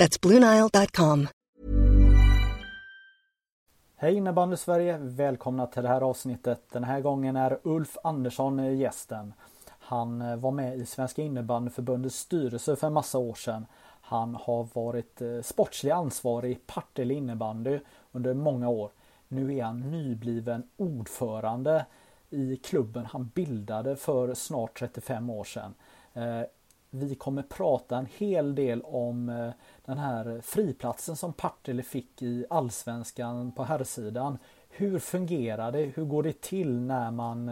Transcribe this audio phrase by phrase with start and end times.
[0.00, 1.28] That's BlueNile.com.
[3.96, 4.98] Hej innebandy Sverige!
[4.98, 6.62] Välkomna till det här avsnittet.
[6.72, 9.32] Den här gången är Ulf Andersson gästen.
[9.68, 13.66] Han var med i Svenska innebandyförbundets styrelse för en massa år sedan.
[14.00, 17.80] Han har varit eh, sportslig ansvarig i Partille innebandy
[18.12, 18.90] under många år.
[19.28, 21.86] Nu är han nybliven ordförande
[22.30, 25.74] i klubben han bildade för snart 35 år sedan.
[26.12, 26.42] Eh,
[26.90, 29.50] vi kommer prata en hel del om eh,
[29.84, 34.38] den här friplatsen som Partille fick i allsvenskan på herrsidan.
[34.68, 35.82] Hur fungerar det?
[35.82, 37.48] Hur går det till när man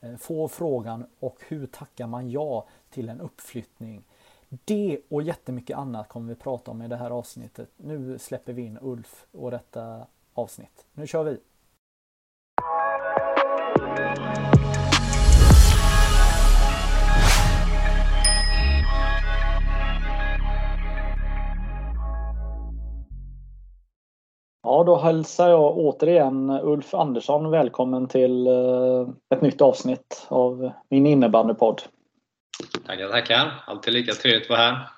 [0.00, 4.04] eh, får frågan och hur tackar man ja till en uppflyttning?
[4.48, 7.70] Det och jättemycket annat kommer vi prata om i det här avsnittet.
[7.76, 10.86] Nu släpper vi in Ulf och detta avsnitt.
[10.92, 11.38] Nu kör vi!
[24.74, 31.06] Ja, då hälsar jag återigen Ulf Andersson välkommen till eh, ett nytt avsnitt av min
[31.06, 31.82] innebandypodd.
[32.86, 33.64] Tackar, tackar.
[33.66, 34.88] Alltid lika trevligt att vara här.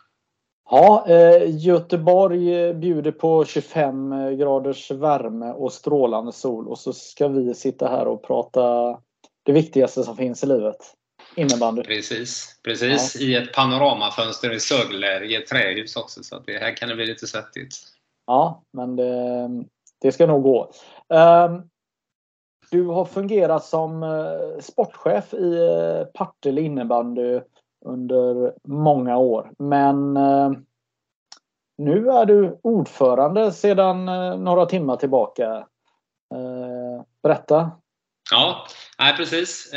[0.71, 7.55] Ja, eh, Göteborg bjuder på 25 graders värme och strålande sol och så ska vi
[7.55, 8.97] sitta här och prata
[9.43, 10.95] det viktigaste som finns i livet.
[11.35, 11.83] Innebandy.
[11.83, 13.17] Precis, precis.
[13.21, 13.27] Ja.
[13.27, 16.95] i ett panoramafönster i Sögle i ett trähus också så att det här kan det
[16.95, 17.96] bli lite svettigt.
[18.27, 19.49] Ja, men det,
[20.01, 20.71] det ska nog gå.
[21.09, 21.71] Um,
[22.71, 27.41] du har fungerat som eh, sportchef i eh, Partille innebandy
[27.85, 29.51] under många år.
[29.59, 30.53] Men uh,
[31.79, 34.05] nu är du ordförande sedan
[34.45, 35.67] några timmar tillbaka.
[37.23, 37.71] Berätta!
[38.31, 38.67] Ja,
[38.99, 39.71] nej, precis.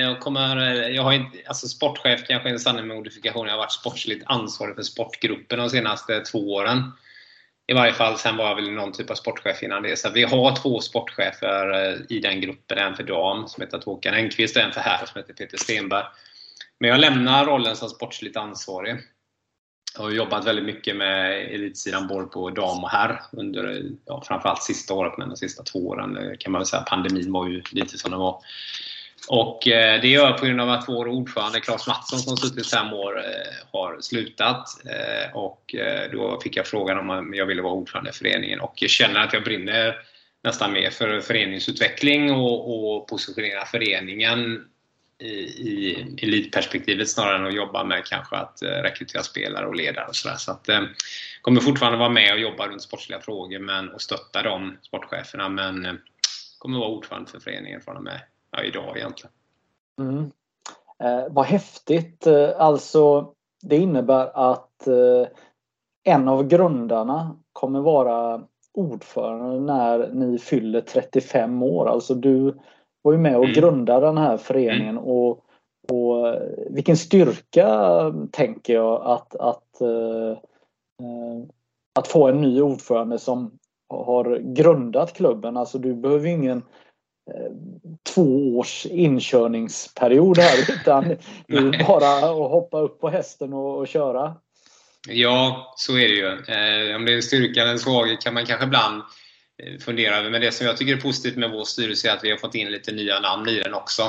[0.00, 0.56] Jag, kommer,
[0.88, 3.46] jag har inte, alltså sportchef kanske är en sanning med modifikation.
[3.46, 6.92] Jag har varit sportsligt ansvarig för sportgruppen de senaste två åren.
[7.68, 9.98] I varje fall, sen var jag väl någon typ av sportchef innan det.
[9.98, 12.78] Så vi har två sportchefer eh, i den gruppen.
[12.78, 16.04] En för dam som heter Håkan Engqvist och en för herr som heter Peter Stenberg.
[16.80, 18.96] Men jag lämnar rollen som sportsligt ansvarig.
[19.96, 24.62] Jag har jobbat väldigt mycket med elitsidan både på dam och herr under ja, framförallt
[24.62, 26.82] sista året, men de sista två åren eh, kan man väl säga.
[26.82, 28.42] Pandemin var ju lite som den var.
[29.28, 32.70] Och eh, det gör jag på grund av att vår ordförande Claes Mattsson som suttit
[32.70, 34.68] fem år eh, har slutat.
[34.86, 35.74] Eh, och
[36.12, 39.32] då fick jag frågan om jag ville vara ordförande i föreningen och jag känner att
[39.32, 39.96] jag brinner
[40.44, 44.64] nästan mer för föreningsutveckling och, och positionera föreningen
[45.18, 50.16] i, i elitperspektivet snarare än att jobba med kanske att rekrytera spelare och ledare och
[50.16, 50.36] sådär.
[50.36, 50.82] Så att, eh,
[51.40, 55.98] kommer fortfarande vara med och jobba runt sportsliga frågor men, och stötta de sportcheferna men
[56.58, 58.20] kommer vara ordförande för föreningen från och med
[58.50, 59.32] ja, idag egentligen.
[60.00, 60.30] Mm.
[60.98, 62.26] Eh, vad häftigt!
[62.26, 65.28] Eh, alltså det innebär att eh,
[66.04, 68.42] en av grundarna kommer vara
[68.74, 71.88] ordförande när ni fyller 35 år.
[71.88, 72.54] Alltså du
[73.02, 73.54] var ju med och mm.
[73.54, 75.04] grundade den här föreningen mm.
[75.04, 75.30] och,
[75.92, 76.36] och
[76.70, 77.68] vilken styrka
[78.32, 80.38] tänker jag att, att, äh,
[81.98, 83.58] att få en ny ordförande som
[83.88, 85.56] har grundat klubben.
[85.56, 86.62] Alltså du behöver ingen
[88.14, 91.08] två års inkörningsperiod här utan
[91.46, 94.34] det är bara att hoppa upp på hästen och, och köra.
[95.08, 96.26] Ja, så är det ju.
[96.26, 99.02] Eh, om det är en styrka eller svaghet kan man kanske ibland
[99.62, 100.30] eh, fundera över.
[100.30, 102.54] Men det som jag tycker är positivt med vår styrelse är att vi har fått
[102.54, 104.02] in lite nya namn i den också.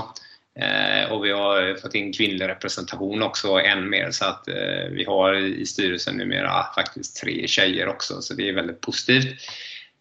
[0.60, 5.04] Eh, och vi har fått in kvinnlig representation också än mer så att eh, vi
[5.08, 9.42] har i styrelsen numera faktiskt tre tjejer också så det är väldigt positivt.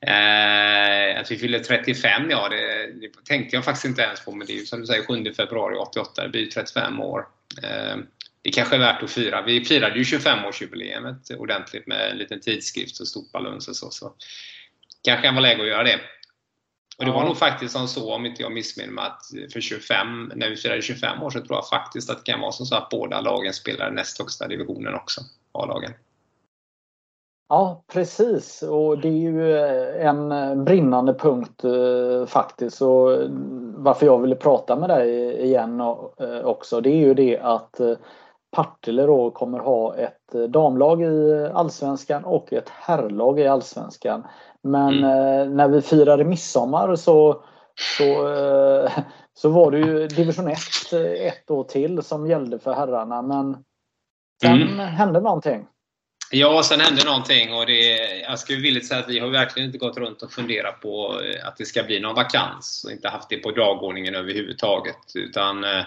[0.01, 4.47] Eh, att vi fyller 35, ja det, det, tänkte jag faktiskt inte ens på men
[4.47, 7.27] det är ju som du säger 7 februari 88, det blir 35 år.
[7.63, 7.97] Eh,
[8.43, 9.43] det kanske är värt att fira.
[9.43, 13.91] Vi firade ju 25-årsjubileet ordentligt med en liten tidskrift och stort baluns och så.
[13.91, 14.13] så.
[15.05, 16.01] Kanske kan vara läge att göra det.
[16.99, 20.33] Och det var nog faktiskt som så, om inte jag missminner mig, att för 25,
[20.35, 22.75] när vi firade 25 år så tror jag faktiskt att det kan vara som så
[22.75, 25.21] att båda lagen spelar näst högsta divisionen också,
[25.53, 25.93] A-lagen.
[27.49, 28.63] Ja, precis.
[28.63, 32.83] Och det är ju eh, en brinnande punkt eh, faktiskt.
[32.83, 33.19] Och
[33.75, 37.81] varför jag ville prata med dig igen eh, också, det är ju det att
[38.51, 44.27] Partille då kommer ha ett damlag i Allsvenskan och ett herrlag i Allsvenskan.
[44.63, 45.57] Men mm.
[45.57, 47.43] när vi firade midsommar så,
[47.99, 48.29] så,
[49.35, 50.59] så var det ju division 1
[51.19, 53.23] ett år till som gällde för herrarna.
[53.23, 53.57] Men
[54.43, 54.79] sen mm.
[54.79, 55.67] hände någonting.
[56.31, 59.79] Ja, sen hände någonting och det, jag skulle villigt säga att vi har verkligen inte
[59.79, 63.29] gått runt och funderat på eh, att det ska bli någon vakans och inte haft
[63.29, 64.97] det på dagordningen överhuvudtaget.
[65.15, 65.85] Utan eh,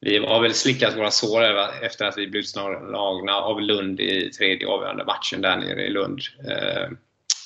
[0.00, 1.42] vi har väl slickat våra sår
[1.82, 6.20] efter att vi blev utslagna av Lund i tredje avgörande matchen där nere i Lund.
[6.48, 6.90] Eh,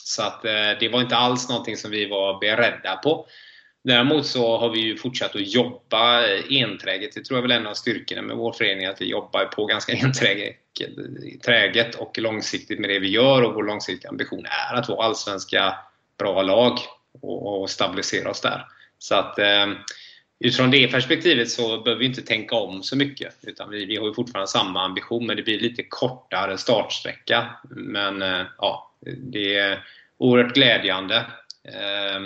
[0.05, 0.43] så att
[0.81, 3.27] det var inte alls någonting som vi var beredda på.
[3.85, 7.15] Däremot så har vi ju fortsatt att jobba enträget.
[7.15, 9.67] Det tror jag väl är en av styrkorna med vår förening, att vi jobbar på
[9.67, 10.62] ganska enträget
[11.99, 15.75] och långsiktigt med det vi gör och vår långsiktiga ambition är att vara allsvenska
[16.19, 16.79] bra lag
[17.21, 18.67] och, stabilisera oss där.
[18.99, 19.67] Så att eh,
[20.39, 23.35] utifrån det perspektivet så behöver vi inte tänka om så mycket.
[23.43, 27.51] Utan vi, vi har ju fortfarande samma ambition men det blir lite kortare startsträcka.
[27.71, 29.85] Men eh, ja, det är
[30.19, 31.27] oerhört glädjande.
[31.65, 32.21] Eh,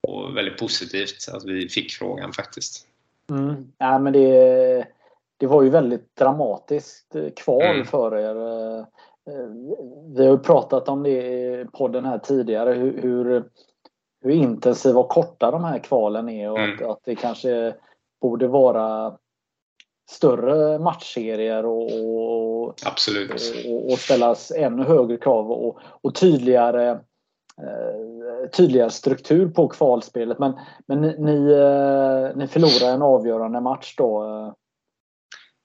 [0.00, 2.86] och väldigt positivt att vi fick frågan faktiskt.
[3.30, 3.72] Mm.
[3.78, 4.86] Ja, men det,
[5.38, 7.84] det var ju väldigt dramatiskt kval mm.
[7.84, 8.36] för er.
[8.78, 8.84] Eh,
[10.16, 13.44] vi har ju pratat om det i podden här tidigare hur, hur,
[14.22, 16.74] hur intensiva och korta de här kvalen är och mm.
[16.74, 17.74] att, att det kanske
[18.20, 19.16] borde vara
[20.10, 23.30] större matchserier och, och, Absolut.
[23.68, 27.00] och, och ställas ännu högre krav och, och tydligare
[27.62, 30.38] Eh, tydligare struktur på kvalspelet.
[30.38, 30.52] Men,
[30.86, 34.24] men ni, ni, eh, ni förlorar en avgörande match då?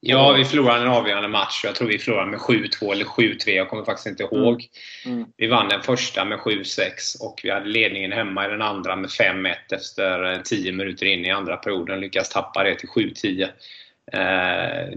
[0.05, 0.11] Eh.
[0.11, 1.61] Ja, vi förlorade en avgörande match.
[1.63, 3.49] Jag tror vi förlorade med 7-2 eller 7-3.
[3.49, 4.67] Jag kommer faktiskt inte ihåg.
[5.05, 5.17] Mm.
[5.17, 5.29] Mm.
[5.37, 9.09] Vi vann den första med 7-6 och vi hade ledningen hemma i den andra med
[9.09, 11.99] 5-1 efter 10 minuter in i andra perioden.
[11.99, 13.47] Lyckas tappa det till 7-10.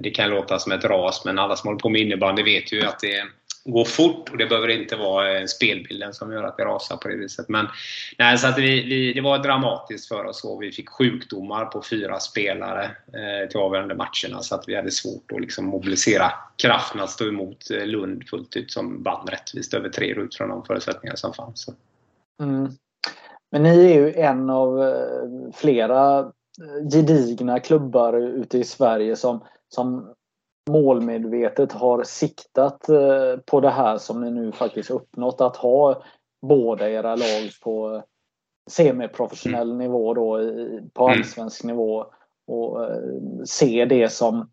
[0.00, 2.82] Det kan låta som ett ras, men alla som håller på med innebandy vet ju
[2.82, 3.24] att det
[3.66, 7.08] gå fort och det behöver inte vara eh, spelbilden som gör att det rasar på
[7.08, 7.48] det viset.
[7.48, 7.66] Men,
[8.18, 11.82] nej, så att vi, vi, det var dramatiskt för oss och vi fick sjukdomar på
[11.82, 17.00] fyra spelare eh, till avgörande matcherna så att vi hade svårt att liksom mobilisera kraften
[17.00, 20.64] att stå emot eh, Lund fullt ut som vann rättvist över tre ut från de
[20.64, 21.68] förutsättningar som fanns.
[22.42, 22.68] Mm.
[23.50, 26.32] Men ni är ju en av eh, flera
[26.92, 30.14] gedigna klubbar ute i Sverige som, som
[30.70, 35.40] målmedvetet har siktat eh, på det här som ni nu faktiskt uppnått.
[35.40, 36.02] Att ha
[36.42, 38.02] båda era lag på
[38.70, 39.78] semiprofessionell mm.
[39.78, 40.38] nivå då,
[40.92, 41.18] på mm.
[41.18, 41.76] allsvensk mm.
[41.76, 42.06] nivå
[42.46, 43.00] och eh,
[43.44, 44.50] se det som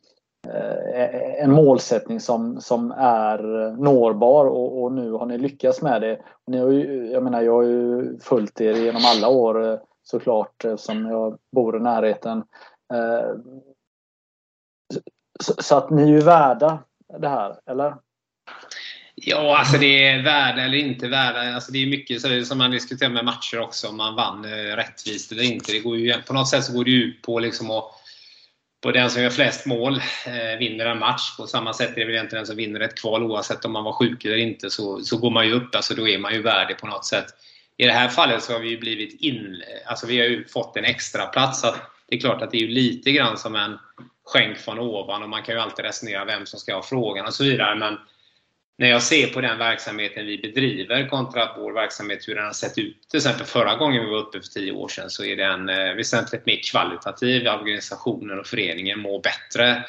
[0.48, 6.20] eh, en målsättning som, som är nårbar och, och, nu har ni lyckats med det.
[6.48, 11.06] Ni har ju, jag menar, jag har ju följt er genom alla år såklart som
[11.06, 12.44] jag bor i närheten.
[15.40, 16.84] Så, så, att ni är ju värda
[17.20, 17.96] det här, eller?
[19.16, 21.56] Ja, alltså det är värda eller inte värda.
[21.56, 24.76] Alltså det är mycket så som man diskuterar med matcher också, om man vann eh,
[24.76, 25.72] rättvist eller inte.
[25.72, 27.86] Det går ju, på något sätt så går det ut på liksom att
[28.84, 29.96] på den som gör flest mål
[30.26, 31.38] eh, vinner en match.
[31.38, 33.84] På samma sätt är det väl egentligen den som vinner ett kval oavsett om man
[33.84, 36.42] var sjuk eller inte så, så går man ju upp, alltså då är man ju
[36.42, 37.26] värdig på något sätt.
[37.78, 40.78] I det här fallet så har vi ju blivit in, alltså vi har ju fått
[40.78, 41.76] en extra plats så
[42.10, 43.78] Det är klart att det är ju lite grann som en
[44.26, 47.34] skänk från ovan och man kan ju alltid resonera vem som ska ha frågan och
[47.34, 47.76] så vidare.
[47.76, 47.98] Men
[48.78, 52.78] när jag ser på den verksamheten vi bedriver kontra vår verksamhet, hur den har sett
[52.78, 55.70] ut till exempel förra gången vi var uppe för tio år sedan, så är den
[55.70, 57.48] eh, väsentligt mer kvalitativ.
[57.48, 59.84] Organisationen och föreningen mår bättre.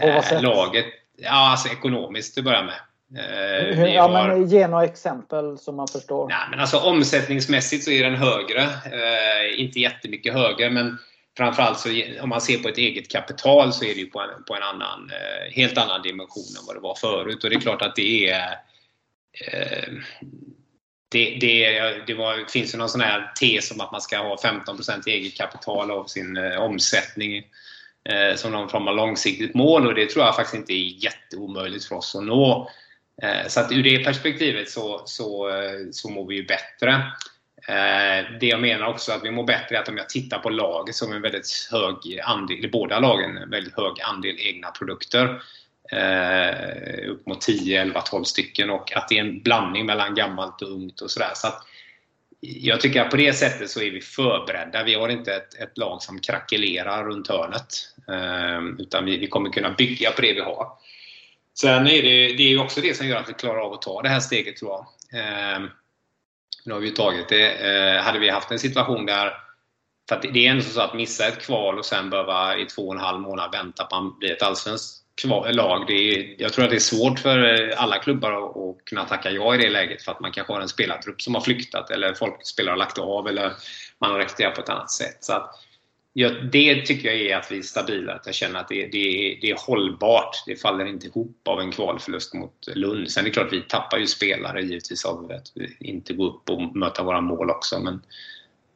[0.00, 2.80] Eh, laget, ja alltså ekonomiskt till att börja med.
[3.14, 4.28] Eh, ja, har...
[4.28, 6.28] men ge några exempel som man förstår.
[6.28, 8.62] Nej, men alltså, omsättningsmässigt så är den högre.
[8.62, 10.98] Eh, inte jättemycket högre, men
[11.36, 14.44] framförallt så om man ser på ett eget kapital så är det ju på en,
[14.44, 17.44] på en annan, eh, helt annan dimension än vad det var förut.
[17.44, 18.50] Och det är klart att det är
[19.52, 19.92] eh,
[21.08, 24.36] det, det, det var, finns ju någon sån här tes om att man ska ha
[24.36, 27.36] 15% eget kapital av sin eh, omsättning
[28.08, 31.84] eh, som någon form av långsiktigt mål och det tror jag faktiskt inte är jätteomöjligt
[31.84, 32.70] för oss att nå.
[33.22, 37.12] Eh, så att ur det perspektivet så, så, eh, så mår vi ju bättre.
[37.68, 40.50] Eh, det jag menar också att vi mår bättre är att om jag tittar på
[40.50, 45.42] laget som en väldigt hög andel, båda lagen, en väldigt hög andel egna produkter.
[45.92, 50.62] Eh, upp mot 10, 11, 12 stycken och att det är en blandning mellan gammalt
[50.62, 51.30] och ungt och sådär.
[51.34, 51.48] Så
[52.40, 54.84] jag tycker att på det sättet så är vi förberedda.
[54.84, 57.66] Vi har inte ett, ett lag som krackelerar runt hörnet.
[58.08, 60.68] Eh, utan vi, vi, kommer kunna bygga på det vi har.
[61.54, 64.02] Sen är det, det är också det som gör att vi klarar av att ta
[64.02, 64.86] det här steget tror jag.
[65.20, 65.60] Eh,
[66.66, 67.50] nu har vi ju tagit det.
[67.50, 69.32] Eh, hade vi haft en situation där
[70.08, 72.94] för det är ändå så att missa ett kval och sen behöva i två och
[72.94, 75.02] en halv månad vänta på att bli ett allsvenskt
[75.50, 75.84] lag.
[75.86, 79.04] Det är, jag tror att det är svårt för eh, alla klubbar att, att kunna
[79.04, 81.90] tacka ja i det läget för att man kanske har en spelartrupp som har flyktat
[81.90, 83.52] eller folk spelare har lagt av eller
[84.00, 85.24] man har rekryterat på ett annat sätt.
[85.24, 85.50] Så att,
[86.18, 89.38] ja, det tycker jag är att vi är stabila, att jag känner att det, det,
[89.40, 90.42] det är hållbart.
[90.46, 93.10] Det faller inte ihop av en kvalförlust mot Lund.
[93.10, 96.50] Sen är det klart, vi tappar ju spelare givetvis av att vi inte gå upp
[96.50, 97.80] och möta våra mål också.
[97.80, 98.02] Men,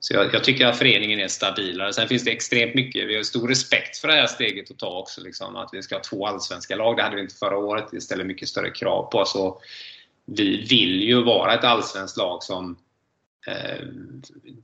[0.00, 1.92] så jag, jag, tycker att föreningen är stabilare.
[1.92, 4.99] Sen finns det extremt mycket, vi har stor respekt för det här steget att ta
[4.99, 5.20] också.
[5.20, 7.85] Liksom, att vi ska ha två allsvenska lag, det hade vi inte förra året.
[7.90, 9.37] Det ställer mycket större krav på oss.
[10.25, 12.76] Vi vill ju vara ett allsvenskt lag som
[13.47, 13.87] Eh,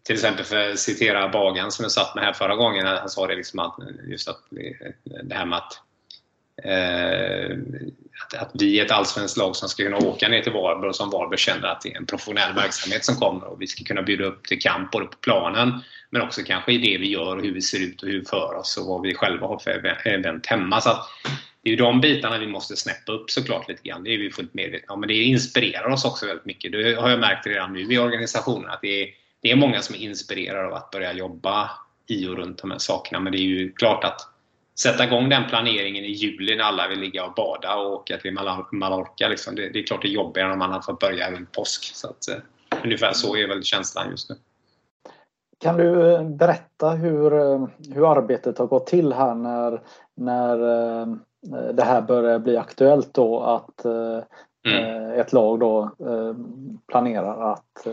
[0.02, 3.26] till exempel för att citera Bagan som jag satt med här förra gången, han sa
[3.26, 3.76] det liksom att
[4.08, 4.40] just att
[5.04, 5.80] det här med att,
[6.64, 7.56] eh,
[8.24, 10.96] att, att, vi är ett allsvenskt lag som ska kunna åka ner till Varberg och
[10.96, 14.02] som Varberg känner att det är en professionell verksamhet som kommer och vi ska kunna
[14.02, 15.80] bjuda upp till kamp både på planen
[16.10, 18.24] men också kanske i det vi gör och hur vi ser ut och hur vi
[18.24, 20.80] för oss och vad vi själva har för event hemma.
[20.80, 21.08] Så att
[21.66, 24.04] det är ju de bitarna vi måste snäppa upp såklart lite grann.
[24.04, 25.00] Det är vi fullt medvetna om.
[25.00, 26.72] Men det inspirerar oss också väldigt mycket.
[26.72, 29.08] Det har jag märkt redan nu i organisationen att det är,
[29.40, 31.70] det är många som är inspirerade av att börja jobba
[32.06, 33.20] i och runt de här sakerna.
[33.20, 34.20] Men det är ju klart att
[34.80, 38.32] sätta igång den planeringen i juli när alla vill ligga och bada och åka till
[38.72, 39.28] Mallorca.
[39.28, 39.54] Liksom.
[39.54, 41.94] Det, det, är klart det är jobbigare om man har fått börja runt påsk.
[41.94, 44.36] Så att, eh, ungefär så är väl känslan just nu.
[45.60, 49.80] Kan du eh, berätta hur, eh, hur arbetet har gått till här när,
[50.14, 50.58] när
[51.02, 51.06] Eh,
[51.72, 54.20] det här börjar bli aktuellt då att eh,
[54.68, 54.84] mm.
[54.84, 55.90] Eh, ett lag då
[56.86, 57.86] planerar att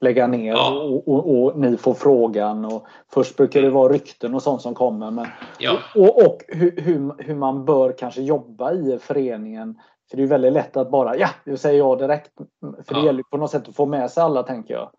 [0.00, 0.70] lägga ner ja.
[0.70, 2.64] och, och, och, ni får frågan.
[2.64, 5.10] Och först brukar det vara rykten och sånt som kommer.
[5.10, 5.26] Men,
[5.58, 5.78] ja.
[5.94, 9.80] Och, och hur, hur, hur, man bör kanske jobba i föreningen.
[10.10, 12.32] För det är väldigt lätt att bara ja, jag säger ja direkt.
[12.60, 13.06] För det ja.
[13.06, 14.90] gäller på något sätt att få med sig alla tänker jag.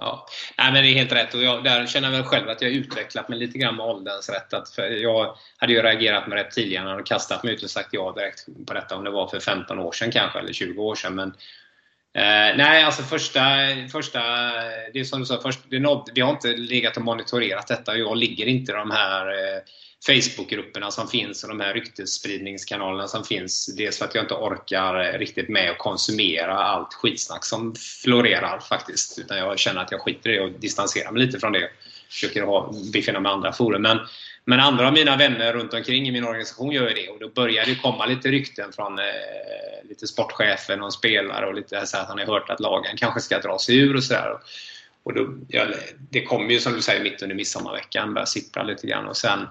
[0.00, 0.26] Ja,
[0.58, 1.34] Nej, men det är helt rätt.
[1.34, 3.86] Och jag, där känner jag väl själv att jag har utvecklat mig lite grann med
[3.86, 4.54] ålderns rätt.
[4.54, 7.88] Att jag hade ju reagerat med rätt tidigare när jag kastat mig ut och sagt
[7.92, 8.96] ja direkt på detta.
[8.96, 11.14] Om det var för 15 år sedan kanske, eller 20 år sedan.
[11.14, 11.28] Men,
[12.14, 13.40] eh, nej, alltså första,
[13.92, 14.20] första...
[14.92, 17.96] Det är som du sa, först, det nådde, vi har inte legat och monitorerat detta.
[17.96, 19.62] Jag ligger inte i de här eh,
[20.06, 23.66] Facebookgrupperna som finns och de här ryktesspridningskanalerna som finns.
[23.76, 29.18] Dels för att jag inte orkar riktigt med att konsumera allt skitsnack som florerar faktiskt.
[29.18, 31.70] Utan jag känner att jag skiter i det och distanserar mig lite från det.
[32.08, 33.82] Försöker ha, befinna mig i andra forum.
[33.82, 33.98] Men,
[34.44, 37.08] men andra av mina vänner runt omkring i min organisation gör ju det.
[37.08, 39.04] Och då börjar det komma lite rykten från eh,
[39.88, 43.38] lite sportchefer och spelare och lite så att han har hört att lagen kanske ska
[43.38, 44.38] dra sig ur och sådär.
[45.02, 45.66] Och då, ja,
[46.10, 49.46] det kommer ju som du säger mitt under midsommarveckan, börjar sippra lite grann och sen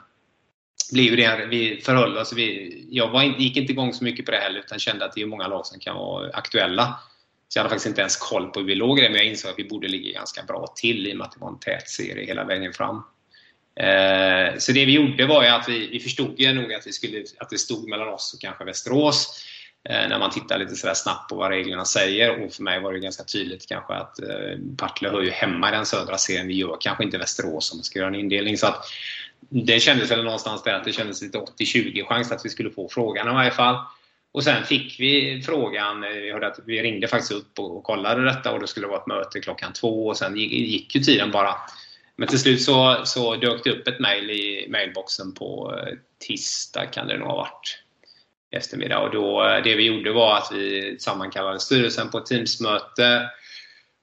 [0.92, 4.38] blev det, vi förhöll oss, vi, jag var, gick inte igång så mycket på det
[4.38, 7.00] heller utan kände att det är många lag som kan vara aktuella.
[7.48, 9.28] Så jag hade faktiskt inte ens koll på hur vi låg i det, men jag
[9.28, 11.60] insåg att vi borde ligga ganska bra till i och med att det var en
[11.60, 12.96] tät serie hela vägen fram.
[13.76, 16.92] Eh, så det vi gjorde var ju att vi, vi förstod ju nog att, vi
[16.92, 19.46] skulle, att det stod mellan oss och kanske Västerås.
[19.90, 22.46] Eh, när man tittar lite sådär snabbt på vad reglerna säger.
[22.46, 25.72] Och för mig var det ganska tydligt kanske att eh, Partille hör ju hemma i
[25.72, 26.48] den södra serien.
[26.48, 28.58] Vi gör kanske inte Västerås om man ska göra en indelning.
[28.58, 28.86] Så att
[29.50, 32.90] det kändes väl någonstans där att det kändes lite 80-20 chans att vi skulle få
[32.90, 33.76] frågan i varje fall.
[34.32, 38.26] Och sen fick vi frågan, eh, vi, hörde att vi ringde faktiskt upp och kollade
[38.26, 41.32] detta och det skulle vara ett möte klockan två och sen gick, gick ju tiden
[41.32, 41.56] bara.
[42.16, 45.94] Men till slut så, så dök det upp ett mejl i mailboxen på eh,
[46.28, 47.84] tisdag kan det nog ha varit
[48.52, 53.30] eftermiddag och då, eh, det vi gjorde var att vi sammankallade styrelsen på ett Teamsmöte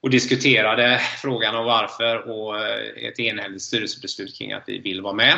[0.03, 5.13] och diskuterade frågan om varför och eh, ett enhälligt styrelsebeslut kring att vi vill vara
[5.13, 5.37] med.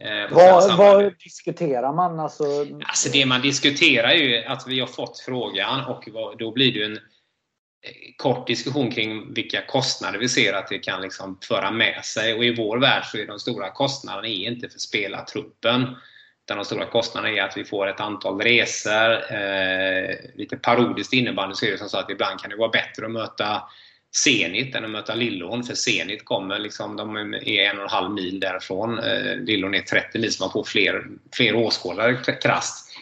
[0.00, 2.20] Eh, vad, vad, diskuterar man?
[2.20, 2.44] Alltså...
[2.84, 6.84] Alltså det man diskuterar är ju att vi har fått frågan och då blir det
[6.84, 7.00] en eh,
[8.16, 12.34] kort diskussion kring vilka kostnader vi ser att det kan liksom föra med sig.
[12.34, 15.96] Och i vår värld så är de stora kostnaderna inte för spelartruppen.
[16.46, 19.32] Utan de stora kostnaderna är att vi får ett antal resor.
[19.32, 23.06] Eh, lite parodiskt innebandy så är det som så att ibland kan det vara bättre
[23.06, 23.62] att möta
[24.16, 25.64] Zenit än att möta Lillån.
[25.64, 28.98] För Zenit kommer liksom, de är en och en halv mil därifrån.
[28.98, 32.92] Eh, Lillån är 30 mil så man får fler, fler åskådare krasst.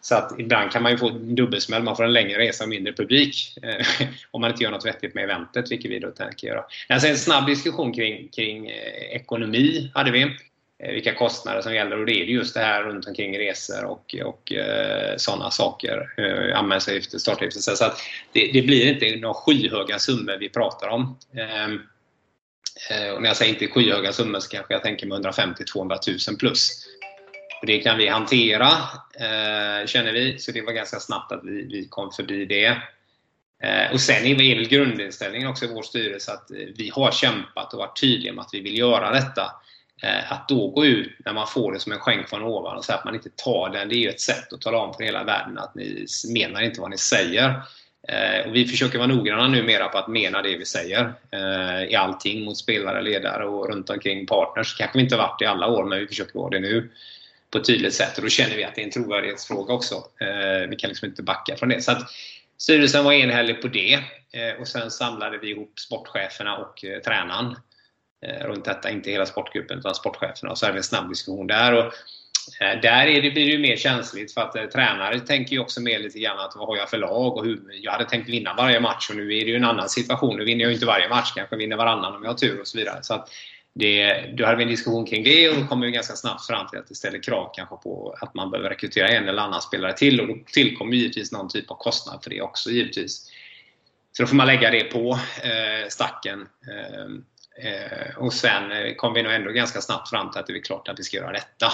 [0.00, 2.92] Så att ibland kan man ju få dubbelsmäll, man får en längre resa och mindre
[2.92, 3.58] publik.
[3.62, 6.64] Eh, om man inte gör något vettigt med eventet, vilket vi då tänker göra.
[6.88, 10.36] Alltså en snabb diskussion kring, kring eh, ekonomi hade vi.
[10.78, 14.14] Eh, vilka kostnader som gäller och det är just det här runt omkring resor och,
[14.24, 16.14] och eh, sådana saker.
[16.16, 17.60] Eh, anmälningsavgifter, startavgifter.
[17.60, 17.98] Så att
[18.32, 21.18] det, det, blir inte några skyhöga summor vi pratar om.
[21.36, 21.64] Eh,
[22.90, 26.38] eh, och när jag säger inte skyhöga summor så kanske jag tänker med 150-200 000
[26.38, 26.86] plus.
[27.60, 28.68] Och det kan vi hantera,
[29.14, 30.38] eh, känner vi.
[30.38, 32.82] Så det var ganska snabbt att vi, vi kom förbi det.
[33.62, 37.78] Eh, och sen är väl grundinställningen också i vår styrelse att vi har kämpat och
[37.78, 39.52] varit tydliga med att vi vill göra detta.
[40.02, 42.84] Eh, att då gå ut när man får det som en skänk från ovan och
[42.84, 45.04] säga att man inte tar den, det är ju ett sätt att tala om för
[45.04, 47.62] hela världen att ni menar inte vad ni säger.
[48.08, 51.94] Eh, och vi försöker vara noggranna numera på att mena det vi säger eh, i
[51.94, 54.76] allting mot spelare, ledare och runt omkring partners.
[54.78, 56.90] kanske vi inte har varit i alla år, men vi försöker vara det nu
[57.50, 58.16] på ett tydligt sätt.
[58.16, 60.04] Och då känner vi att det är en trovärdighetsfråga också.
[60.68, 61.82] Vi kan liksom inte backa från det.
[61.82, 62.10] Så att
[62.58, 64.00] Styrelsen var enhällig på det
[64.60, 67.56] och sen samlade vi ihop sportcheferna och tränaren
[68.22, 68.90] Eh, runt detta.
[68.90, 70.56] Inte hela sportgruppen utan sportcheferna.
[70.56, 71.72] Så hade vi en snabb diskussion där.
[71.72, 71.84] Och,
[72.60, 75.58] eh, där är det, blir det ju mer känsligt för att eh, tränare tänker ju
[75.58, 78.28] också mer lite grann att vad har jag för lag och hur, jag hade tänkt
[78.28, 80.36] vinna varje match och nu är det ju en annan situation.
[80.36, 82.66] Nu vinner jag ju inte varje match, kanske vinner varannan om jag har tur och
[82.66, 82.98] så vidare.
[83.02, 83.28] Så att
[83.74, 86.66] det, då hade vi en diskussion kring det och då kom vi ganska snabbt fram
[86.68, 89.92] till att det ställer krav kanske på att man behöver rekrytera en eller annan spelare
[89.92, 93.30] till och då tillkommer givetvis någon typ av kostnad för det också givetvis.
[94.12, 96.40] Så då får man lägga det på eh, stacken.
[96.40, 97.06] Eh,
[97.58, 100.62] Eh, och sen eh, kom vi nog ändå ganska snabbt fram till att det är
[100.62, 101.72] klart att vi ska göra detta.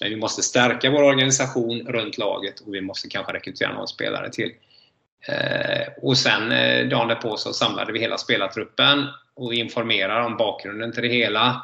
[0.00, 4.30] Men vi måste stärka vår organisation runt laget och vi måste kanske rekrytera någon spelare
[4.30, 4.52] till.
[5.28, 10.92] Eh, och sen eh, dagen därpå så samlade vi hela spelartruppen och informerar om bakgrunden
[10.92, 11.62] till det hela.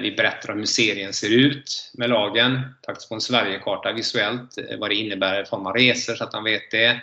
[0.00, 4.90] Vi berättar om hur serien ser ut med lagen, faktiskt på en Sverigekarta visuellt, vad
[4.90, 7.00] det innebär i form av resor så att de vet det.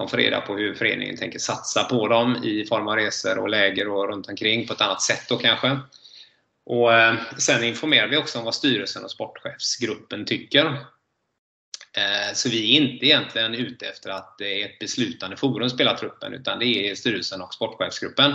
[0.00, 3.48] De får reda på hur föreningen tänker satsa på dem i form av resor och
[3.48, 5.78] läger och runt omkring på ett annat sätt då kanske.
[6.66, 10.66] Och eh, Sen informerar vi också om vad styrelsen och sportchefsgruppen tycker.
[11.96, 16.34] Eh, så vi är inte egentligen ute efter att det är ett beslutande forum spelartruppen
[16.34, 18.34] utan det är styrelsen och sportchefsgruppen.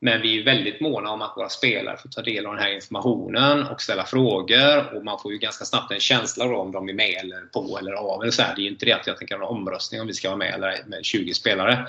[0.00, 2.72] Men vi är väldigt måna om att våra spelare får ta del av den här
[2.72, 4.96] informationen och ställa frågor.
[4.96, 7.92] Och man får ju ganska snabbt en känsla om de är med eller på eller
[7.92, 8.22] av.
[8.22, 8.54] Eller så här.
[8.54, 10.38] Det är ju inte det att jag tänker ha en omröstning om vi ska vara
[10.38, 11.88] med eller med 20 spelare.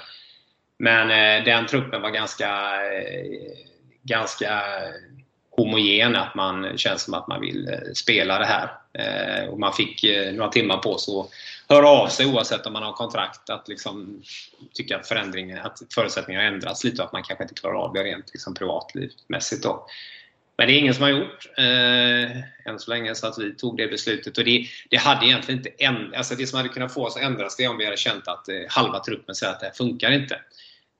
[0.78, 2.48] Men eh, den truppen var ganska,
[2.92, 3.25] eh,
[4.04, 4.62] ganska
[5.51, 6.16] homogen.
[6.16, 8.72] Att man känns som att man vill eh, spela det här.
[8.94, 11.13] Eh, och man fick eh, några timmar på sig
[11.70, 14.24] höra av sig oavsett om man har kontrakt att liksom
[14.74, 17.94] tycka att, förändringen, att förutsättningarna har ändrats lite och att man kanske inte klarar av
[17.94, 19.64] det rent liksom privatlivsmässigt.
[19.64, 19.88] Då.
[20.58, 22.38] Men det är ingen som har gjort eh,
[22.72, 24.38] än så länge så att vi tog det beslutet.
[24.38, 27.24] Och det, det hade egentligen inte änd- alltså Det som hade kunnat få oss att
[27.24, 29.74] ändras det är om vi hade känt att eh, halva truppen säger att det här
[29.74, 30.40] funkar inte.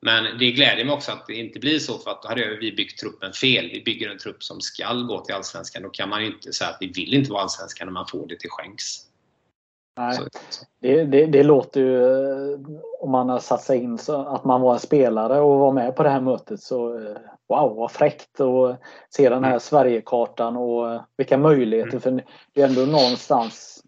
[0.02, 2.72] Men det gläder mig också att det inte blir så för att då hade vi
[2.72, 3.70] byggt truppen fel.
[3.74, 5.84] Vi bygger en trupp som ska gå till Allsvenskan.
[5.84, 8.28] Då kan man ju inte säga att vi vill inte vara Allsvenskan när man får
[8.28, 9.09] det till skänks.
[10.00, 10.18] Nej,
[10.80, 12.04] det, det, det, låter ju,
[12.54, 12.60] eh,
[13.00, 15.96] om man har satt sig in så att man var en spelare och var med
[15.96, 19.60] på det här mötet så eh, wow vad fräckt att se den här mm.
[19.60, 21.90] Sverigekartan och eh, vilka möjligheter.
[21.90, 22.02] Mm.
[22.02, 23.84] För det är ändå någonstans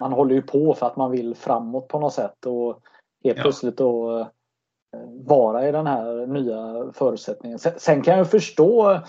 [0.00, 2.80] man håller ju på för att man vill framåt på något sätt och
[3.24, 3.42] helt ja.
[3.42, 4.26] plötsligt då
[5.26, 7.58] vara i den här nya förutsättningen.
[7.58, 9.00] Sen kan jag förstå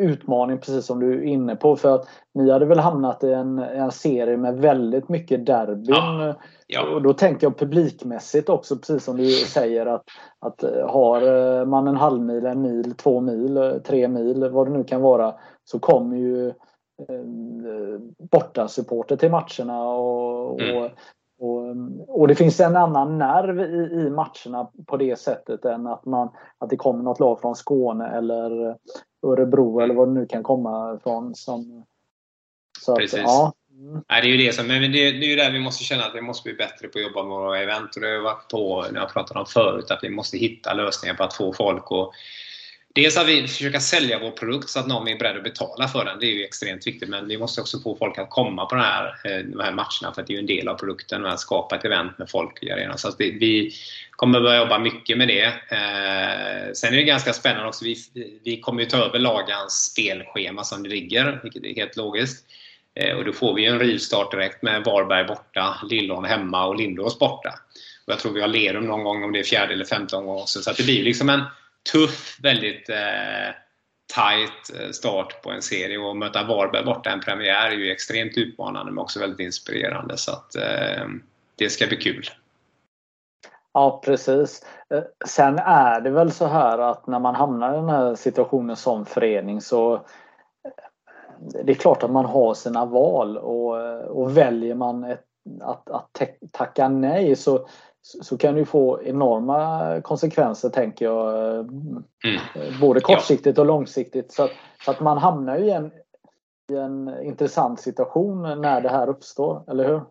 [0.00, 3.58] utmaning precis som du är inne på för att ni hade väl hamnat i en,
[3.58, 5.94] en serie med väldigt mycket derbyn.
[5.94, 6.34] Ja,
[6.66, 6.94] ja.
[6.94, 10.04] Och då tänker jag publikmässigt också precis som du säger att,
[10.38, 14.66] att eh, har eh, man en halv mil, en mil, två mil, tre mil vad
[14.66, 15.34] det nu kan vara
[15.64, 16.52] så kommer ju
[18.30, 20.82] borta supporter till matcherna och, mm.
[20.82, 20.90] och
[21.40, 21.76] och,
[22.08, 26.28] och, det finns en annan nerv i, i matcherna på det sättet än att, man,
[26.58, 28.76] att det kommer något lag från Skåne eller
[29.22, 31.34] Örebro eller vad det nu kan komma ifrån.
[31.34, 31.84] Som,
[32.80, 33.18] så Precis.
[33.18, 33.52] Att, ja.
[33.78, 34.02] Mm.
[34.08, 36.04] Nej, det är ju det som, men det, det är ju där vi måste känna
[36.04, 37.96] att vi måste bli bättre på att jobba med våra event.
[37.96, 40.74] Och det har jag varit på när jag pratade om förut, att vi måste hitta
[40.74, 42.10] lösningar på att få folk att
[42.94, 46.04] Dels att vi försöker sälja vår produkt så att någon är beredd att betala för
[46.04, 46.20] den.
[46.20, 47.08] Det är ju extremt viktigt.
[47.08, 50.14] Men vi måste också få folk att komma på den här, eh, de här matcherna
[50.14, 51.26] för att det är ju en del av produkten.
[51.26, 52.98] Att skapa ett event med folk i arenan.
[52.98, 53.74] Så att vi, vi
[54.10, 55.44] kommer börja jobba mycket med det.
[55.44, 57.84] Eh, sen är det ganska spännande också.
[57.84, 57.96] Vi,
[58.44, 62.46] vi kommer ju ta över lagans spelschema som det ligger, vilket är helt logiskt.
[62.94, 67.18] Eh, och då får vi en rivstart direkt med Varberg borta, Lillån hemma och Lindås
[67.18, 67.54] borta.
[68.06, 70.42] Och jag tror vi har Lerum någon gång om det är fjärde eller femte omgång.
[70.46, 71.42] Så att det blir liksom en
[71.92, 73.54] tuff, väldigt eh,
[74.14, 78.36] tight eh, start på en serie och möta Varberg borta en premiär är ju extremt
[78.36, 81.06] utmanande men också väldigt inspirerande så att eh,
[81.56, 82.24] det ska bli kul.
[83.72, 84.66] Ja precis.
[84.90, 88.76] Eh, sen är det väl så här att när man hamnar i den här situationen
[88.76, 90.00] som förening så eh,
[91.64, 95.24] det är klart att man har sina val och, och väljer man ett,
[95.60, 96.22] att, att
[96.52, 97.68] tacka nej så
[98.02, 101.54] så kan det få enorma konsekvenser tänker jag.
[102.24, 102.40] Mm.
[102.80, 104.32] Både kortsiktigt och långsiktigt.
[104.32, 104.52] Så att,
[104.84, 105.90] så att man hamnar i en,
[106.72, 110.02] i en intressant situation när det här uppstår, eller hur?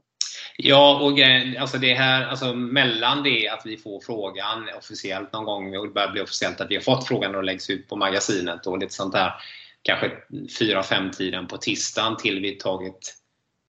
[0.57, 1.19] Ja, och
[1.61, 5.93] alltså det här, alltså mellan det att vi får frågan officiellt någon gång och det
[5.93, 8.93] börjar bli officiellt att vi har fått frågan och läggs ut på magasinet och lite
[8.93, 9.33] sånt där
[9.81, 10.11] kanske
[10.59, 13.16] 4-5 tiden på tisdagen till vi tagit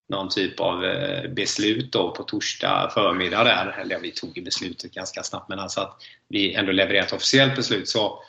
[0.09, 3.77] någon typ av eh, beslut då på torsdag förmiddag där.
[3.81, 7.57] Eller vi tog ju beslutet ganska snabbt men alltså att vi ändå levererar ett officiellt
[7.57, 8.23] beslut så,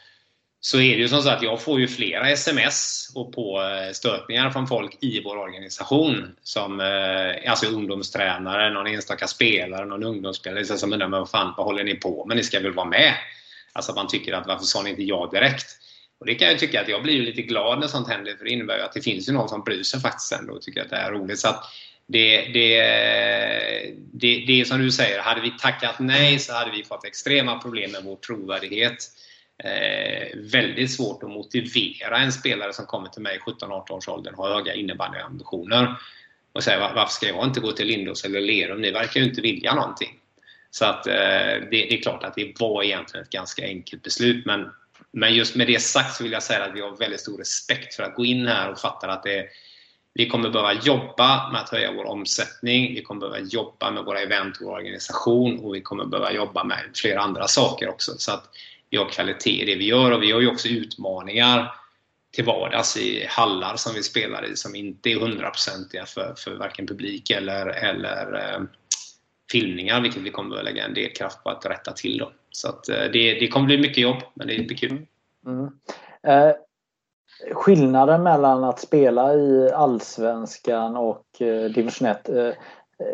[0.59, 3.93] så är det ju som så att jag får ju flera sms och på eh,
[3.93, 10.65] stötningar från folk i vår organisation som eh, alltså ungdomstränare, någon enstaka spelare, någon ungdomsspelare
[10.65, 12.37] som undrar men vad fan, vad håller ni på med?
[12.37, 13.13] Ni ska väl vara med?
[13.73, 15.79] Alltså man tycker att varför sa ni inte ja direkt?
[16.19, 18.51] Och det kan jag tycka att jag blir lite glad när sånt händer för det
[18.51, 20.89] innebär ju att det finns ju någon som bryr sig faktiskt ändå och tycker att
[20.89, 21.39] det är roligt.
[21.39, 21.63] Så att
[22.08, 22.82] det, det,
[24.13, 27.60] det, det är som du säger, hade vi tackat nej så hade vi fått extrema
[27.60, 28.97] problem med vår trovärdighet.
[29.63, 34.36] Eh, väldigt svårt att motivera en spelare som kommer till mig i 17-18 års åldern
[34.36, 35.95] och har höga innebandyambitioner
[36.53, 38.82] och säga varför ska jag inte gå till Lindås eller Lerum?
[38.82, 40.19] Ni verkar ju inte vilja någonting.
[40.71, 44.45] Så att eh, det, det, är klart att det var egentligen ett ganska enkelt beslut
[44.45, 44.69] men
[45.12, 47.95] men just med det sagt så vill jag säga att vi har väldigt stor respekt
[47.95, 49.48] för att gå in här och fatta att det,
[50.13, 54.19] vi kommer behöva jobba med att höja vår omsättning, vi kommer behöva jobba med våra
[54.19, 58.12] event, vår organisation och vi kommer behöva jobba med flera andra saker också.
[58.17, 58.50] Så att
[58.89, 61.76] vi har kvalitet i det vi gör och vi har ju också utmaningar
[62.32, 66.88] till vardags i hallar som vi spelar i som inte är hundraprocentiga för, för varken
[66.88, 68.62] publik eller, eller eh,
[69.52, 72.17] filmningar, vilket vi kommer att lägga en del kraft på att rätta till.
[72.17, 72.32] Då.
[72.51, 75.05] Så att, eh, det, det kommer bli mycket jobb, men det blir kul.
[75.45, 75.69] Mm.
[76.23, 76.55] Eh,
[77.53, 82.51] skillnaden mellan att spela i Allsvenskan och eh, Division 1 eh,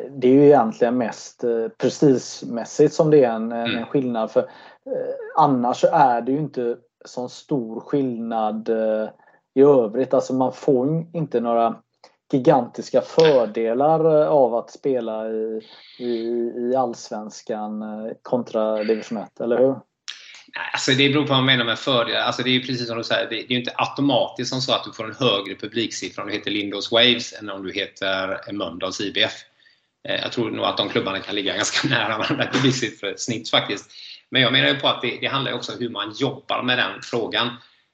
[0.10, 3.78] det är ju egentligen mest eh, prestigemässigt som det är en, mm.
[3.78, 4.32] en skillnad.
[4.32, 9.10] För eh, Annars är det ju inte så stor skillnad eh,
[9.54, 10.14] i övrigt.
[10.14, 11.76] Alltså man får inte några
[12.32, 15.62] gigantiska fördelar eh, av att spela i,
[16.00, 16.14] i,
[16.58, 19.76] i Allsvenskan eh, kontra division 1, eller hur?
[20.74, 22.20] Alltså det beror på vad man menar med fördelar.
[22.20, 24.84] Alltså det är precis som du säger, det är ju inte automatiskt som så att
[24.84, 29.02] du får en högre publiksiffra om du heter Lindos Waves än om du heter Mölndals
[29.02, 29.34] IBF.
[30.08, 33.92] Eh, jag tror nog att de klubbarna kan ligga ganska nära varandra publiksiffresnitt faktiskt.
[34.30, 36.78] Men jag menar ju på att det, det handlar också om hur man jobbar med
[36.78, 37.50] den frågan.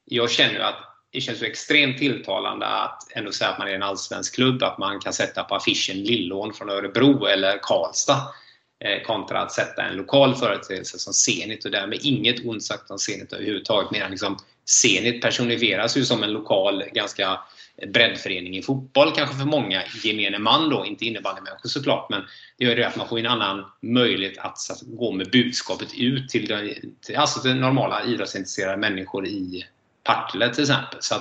[0.05, 3.75] Jag känner ju att det känns ju extremt tilltalande att ändå säga att man är
[3.75, 8.33] en allsvensk klubb, att man kan sätta på affischen Lillån från Örebro eller Karlstad
[8.79, 12.99] eh, kontra att sätta en lokal företeelse som Zenit och därmed inget ont sagt om
[12.99, 13.91] Zenit överhuvudtaget.
[13.91, 17.39] Medan liksom Zenit personifieras ju som en lokal, ganska
[17.87, 22.21] breddförening i fotboll kanske för många gemene man då, inte innebandymänniskor såklart, men
[22.57, 26.29] det gör ju att man får en annan möjlighet att, att gå med budskapet ut
[26.29, 26.69] till, den,
[27.01, 29.65] till, alltså till normala idrottsintresserade människor i
[30.03, 31.01] Partille till exempel.
[31.01, 31.15] Så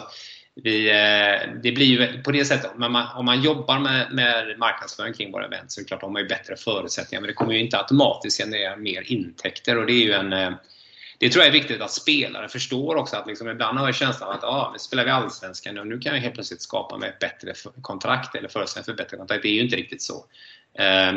[0.55, 4.59] vi, eh, det blir ju på det sättet, om man, om man jobbar med, med
[4.59, 7.35] marknadsföring kring våra event så är det klart att man har bättre förutsättningar men det
[7.35, 10.51] kommer ju inte automatiskt generera mer intäkter och det är ju en eh,
[11.19, 13.16] det tror jag är viktigt att spelare förstår också.
[13.16, 15.99] att liksom Ibland har jag känslan av att ah, nu spelar vi Allsvenskan och nu
[15.99, 19.43] kan jag helt plötsligt skapa mig ett bättre kontrakt eller förutsättningar för ett bättre kontrakt.
[19.43, 20.25] Det är ju inte riktigt så.
[20.79, 21.14] Eh,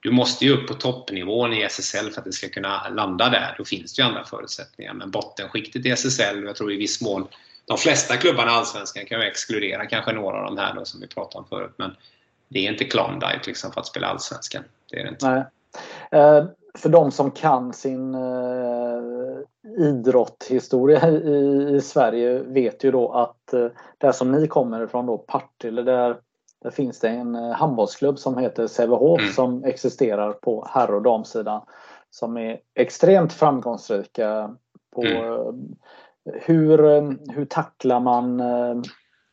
[0.00, 3.54] du måste ju upp på toppnivån i SSL för att det ska kunna landa där.
[3.58, 4.94] Då finns det ju andra förutsättningar.
[4.94, 7.28] Men bottenskiktet i SSL, jag tror i viss mån
[7.68, 11.00] de flesta klubbarna i Allsvenskan kan ju exkludera kanske några av de här då, som
[11.00, 11.74] vi pratade om förut.
[11.76, 11.96] Men
[12.48, 14.62] det är inte Klondike liksom, för att spela Allsvenskan.
[14.90, 15.30] Det är det inte.
[15.30, 15.44] Nej.
[16.20, 18.20] Eh, för de som kan sin eh,
[19.78, 21.08] idrottshistoria idrotthistoria
[21.76, 23.66] i, Sverige vet ju då att eh,
[23.98, 26.16] där som ni kommer ifrån då, Partille, där
[26.62, 29.32] där finns det en eh, handbollsklubb som heter Sävehof mm.
[29.32, 31.62] som existerar på herr och damsidan.
[32.10, 34.54] Som är extremt framgångsrika
[34.94, 35.16] på mm.
[35.16, 35.52] Eh,
[36.42, 38.38] hur, eh, hur tacklar man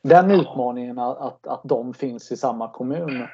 [0.03, 3.27] den utmaningen att, att de finns i samma kommun?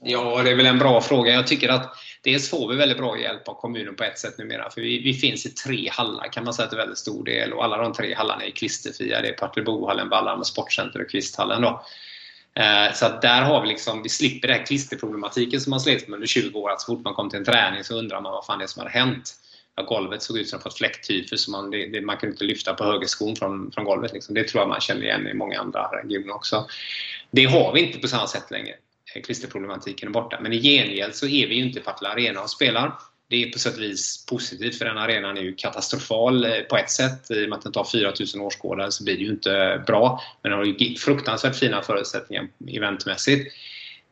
[0.00, 1.32] Ja, det är väl en bra fråga.
[1.32, 4.70] Jag tycker att dels får vi väldigt bra hjälp av kommunen på ett sätt numera.
[4.70, 7.52] För vi, vi finns i tre hallar kan man säga till väldigt stor del.
[7.52, 9.20] Och alla de tre hallarna är klisterfria.
[9.20, 11.62] Det är Partillebohallen, Vallarm Sportcenter och Kvisthallen.
[11.62, 11.82] Då.
[12.54, 16.08] Eh, så att där har vi liksom, vi slipper den här klisterproblematiken som man slet
[16.08, 16.70] med under 20 år.
[16.70, 18.68] Att så fort man kom till en träning så undrar man vad fan det är
[18.68, 19.34] som har hänt.
[19.76, 21.48] Ja, golvet såg ut som fått fläcktyfus.
[21.48, 24.12] Man, det, det, man kunde inte lyfta på högerskon från, från golvet.
[24.12, 24.34] Liksom.
[24.34, 26.66] Det tror jag man känner igen i många andra regioner också.
[27.30, 28.74] Det har vi inte på samma sätt längre.
[29.14, 30.38] Eh, klisterproblematiken är borta.
[30.40, 32.92] Men i gengäld så är vi ju inte Partille Arena och spelar
[33.28, 36.76] det är på sätt och vis positivt för den arenan är ju katastrofal eh, på
[36.76, 37.30] ett sätt.
[37.30, 40.22] I och med att den tar 4000 åskådare så blir det ju inte bra.
[40.42, 43.52] Men den har ju fruktansvärt fina förutsättningar eventmässigt.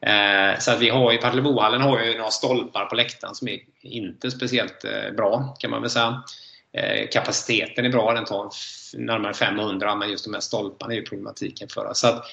[0.07, 3.59] Eh, så att vi har i Partillebohallen har ju några stolpar på läktaren som är
[3.83, 6.22] inte speciellt eh, bra kan man väl säga.
[7.12, 8.51] Kapaciteten är bra, den tar
[8.94, 12.01] närmare 500 men just de här stolparna är ju problematiken för oss.
[12.01, 12.25] Så att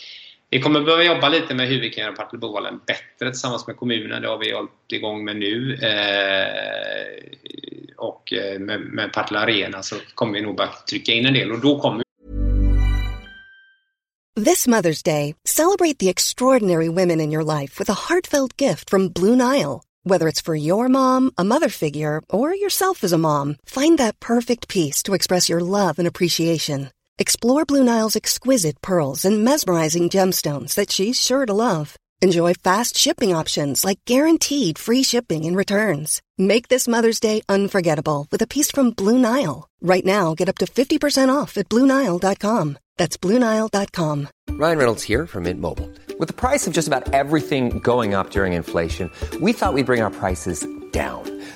[0.52, 4.22] vi kommer behöva jobba lite med hur vi kan göra Partillebohallen bättre tillsammans med kommunen.
[4.22, 5.74] Det har vi hållit igång med nu.
[5.74, 7.30] Eh,
[7.98, 11.52] och eh, med, med Partille Arena så kommer vi nog bara trycka in en del
[11.52, 12.04] och då kommer
[14.46, 19.10] This Mother's Day, celebrate the extraordinary women in your life with a heartfelt gift from
[19.10, 19.82] Blue Nile.
[20.04, 24.20] Whether it's for your mom, a mother figure, or yourself as a mom, find that
[24.20, 26.90] perfect piece to express your love and appreciation.
[27.20, 31.98] Explore Blue Nile's exquisite pearls and mesmerizing gemstones that she's sure to love.
[32.22, 36.22] Enjoy fast shipping options like guaranteed free shipping and returns.
[36.38, 39.68] Make this Mother's Day unforgettable with a piece from Blue Nile.
[39.82, 42.80] Right now, get up to 50% off at BlueNile.com.
[42.96, 44.28] That's BlueNile.com.
[44.52, 45.90] Ryan Reynolds here from Mint Mobile.
[46.20, 50.02] With the price of just about everything going up during inflation, we thought we'd bring
[50.02, 51.39] our prices down.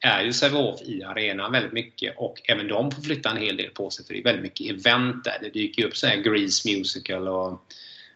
[0.00, 3.70] är ju Sävehof i arenan väldigt mycket och även de får flytta en hel del
[3.70, 5.38] på sig för det är väldigt mycket event där.
[5.42, 7.62] Det dyker ju upp så här Grease Musical och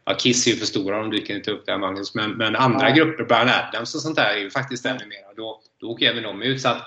[0.04, 2.88] ja, Kiss är ju för stora, de dyker inte upp där Magnus, men, men andra
[2.88, 2.94] Ja.
[2.94, 5.36] grupper, Brian Adams och sånt där är ju faktiskt ännu mer.
[5.36, 6.60] Då, då åker även de ut.
[6.60, 6.82] Så att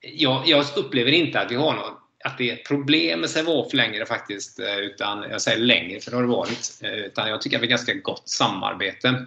[0.00, 3.72] jag, jag upplever inte att vi har något att det är ett problem med Sävehof
[3.74, 6.80] längre faktiskt, eh, utan jag säger längre för det har det varit.
[6.82, 9.26] eh, Utan jag tycker att vi har ganska gott samarbete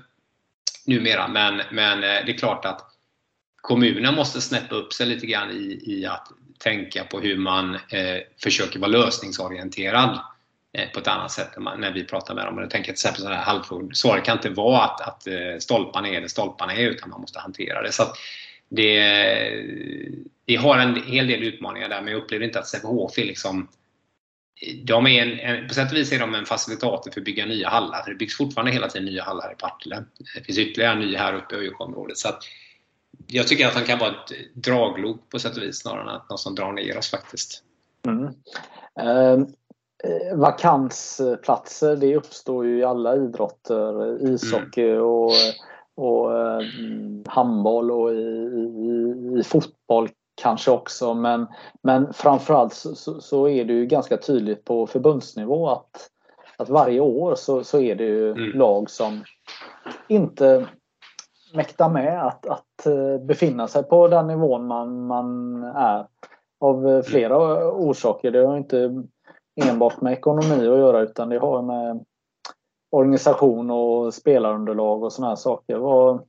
[0.86, 1.28] numera.
[1.28, 2.89] Men, men eh, det är klart att
[3.62, 8.18] kommunen måste snäppa upp sig lite grann i, i att tänka på hur man eh,
[8.44, 10.20] försöker vara lösningsorienterad
[10.74, 12.58] eh, på ett annat sätt när, man, när vi pratar med dem.
[12.58, 13.94] Och jag tänker till exempel sådana här halvfrågor.
[13.94, 17.40] Svaret kan inte vara att, att eh, stolparna är det stolparna är, utan man måste
[17.40, 17.92] hantera det.
[17.92, 18.16] Så att
[18.70, 19.02] det,
[20.46, 23.68] vi har en hel del utmaningar där, men jag upplever inte att Sävehof är liksom
[24.84, 27.46] de är en, en, på sätt och vis är de en facilitator för att bygga
[27.46, 28.04] nya hallar.
[28.04, 30.04] För det byggs fortfarande hela tiden nya hallar i Partille.
[30.36, 32.18] Det finns ytterligare en ny här uppe i Öjersjöområdet.
[32.18, 32.44] Så att
[33.28, 36.30] jag tycker att han kan vara ett draglok på sätt och vis snarare än att
[36.30, 37.64] någon som drar ner oss faktiskt.
[38.08, 38.26] Mm.
[39.00, 39.46] Eh,
[40.04, 44.24] eh, vakansplatser det uppstår ju i alla idrotter.
[44.34, 45.32] Ishockey och,
[45.96, 46.62] och eh,
[47.28, 50.10] handboll och i, i, i fotboll
[50.42, 51.14] kanske också.
[51.14, 51.48] Men,
[51.82, 56.10] men framförallt så, så, så är det ju ganska tydligt på förbundsnivå att,
[56.58, 58.58] att varje år så, så är det ju Mm.
[58.58, 59.24] lag som
[60.08, 60.68] inte
[61.54, 66.06] mäktar med att, att eh, befinna sig på den nivån man, man är.
[66.60, 68.32] Av eh, flera orsaker.
[68.32, 69.04] Det har inte
[69.62, 72.06] enbart med ekonomi att göra utan det har med
[72.92, 75.78] organisation och spelarunderlag och sådana här saker.
[75.78, 76.26] Vad,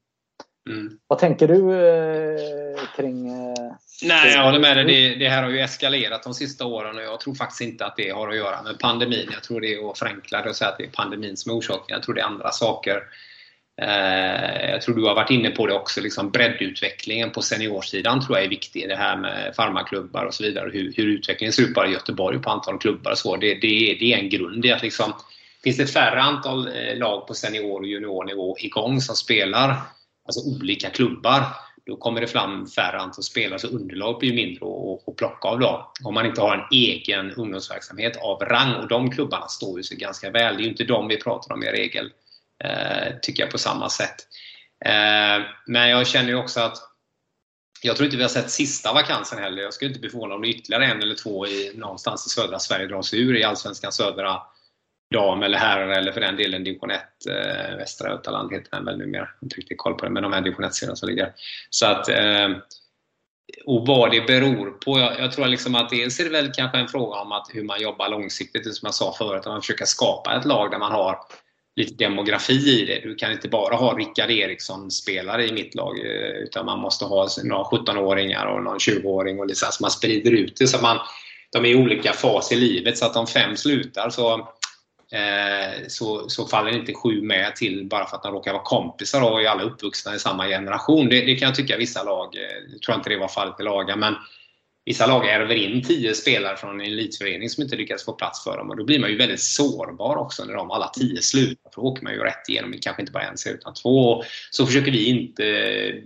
[0.71, 0.99] Mm.
[1.07, 3.29] vad tänker du eh, kring...
[3.29, 4.85] Eh, Nej, jag håller med dig.
[4.85, 7.97] Det, det här har ju eskalerat de sista åren och jag tror faktiskt inte att
[7.97, 9.29] det har att göra med pandemin.
[9.33, 11.59] Jag tror det är att förenkla det och säga att det är pandemin som är
[11.59, 11.85] orsaken.
[11.95, 13.03] Jag tror det är andra saker.
[13.81, 18.39] Eh, jag tror du har varit inne på det också, liksom breddutvecklingen på seniorsidan tror
[18.39, 18.89] jag är viktig.
[18.89, 20.71] Det här med farmaklubbar och så vidare.
[20.73, 23.37] Hur, hur utvecklingen ser ut bara i Göteborg på antal klubbar och så.
[23.37, 25.13] Det, det, är- det är en grund i att liksom,
[25.65, 29.77] finns det färre antal eh, lag på senior och juniornivå igång som spelar,
[30.27, 31.43] alltså olika klubbar,
[31.87, 35.93] då kommer det fram färre antal spelare, så underlag blir mindre att, plocka av då.
[36.05, 39.97] Om man inte har en egen ungdomsverksamhet av rang, och de klubbarna står ju sig
[39.97, 40.57] ganska väl.
[40.57, 42.11] Det är ju inte de vi pratar om i regel,
[42.65, 44.17] Eh, tycker jag på samma sätt.
[44.85, 46.77] Eh, men jag känner ju också att
[47.83, 49.63] jag tror inte vi har sett sista vakansen heller.
[49.63, 52.59] Jag skulle inte bli förvånad om det ytterligare en eller två i, någonstans i södra
[52.59, 54.43] Sverige dras sig ur i Allsvenskan södra
[55.15, 57.01] dam eller herrar eller för den delen division 1.
[57.29, 59.21] Eh, Västra Götaland heter den väl numera.
[59.21, 61.33] Jag har inte riktigt koll på det, men de här division 1-serierna som ligger.
[61.71, 62.49] Så att, eh,
[63.67, 64.99] och vad det beror på.
[64.99, 67.65] Jag, jag tror liksom att dels är det väl kanske en fråga om att hur
[67.65, 70.93] man jobbar långsiktigt, som jag sa förut, att man försöker skapa ett lag där man
[70.93, 71.19] har
[71.81, 73.01] lite demografi i det.
[73.09, 77.29] Du kan inte bara ha Rickard Eriksson-spelare i mitt lag, eh, utan man måste ha
[77.45, 80.67] några 17-åringar och någon 20-åring och liksom, så, man sprider ut det.
[80.67, 80.99] Så man,
[81.53, 84.33] de är i olika faser i livet, så att om fem slutar så,
[85.13, 89.23] eh, så, så faller inte sju med till bara för att de råkar vara kompisar
[89.23, 91.09] och är alla uppvuxna i samma generation.
[91.09, 93.63] Det, det kan jag tycka vissa lag, eh, jag tror inte det var fallet i
[93.63, 94.01] lagen.
[94.01, 94.15] men
[94.91, 98.57] Vissa lag ärver in tio spelare från en elitförening som inte lyckas få plats för
[98.57, 101.71] dem och då blir man ju väldigt sårbar också när de alla tio slutar.
[101.75, 104.25] För då åker man ju rätt igenom, kanske inte bara en serie utan två.
[104.51, 105.43] Så försöker vi inte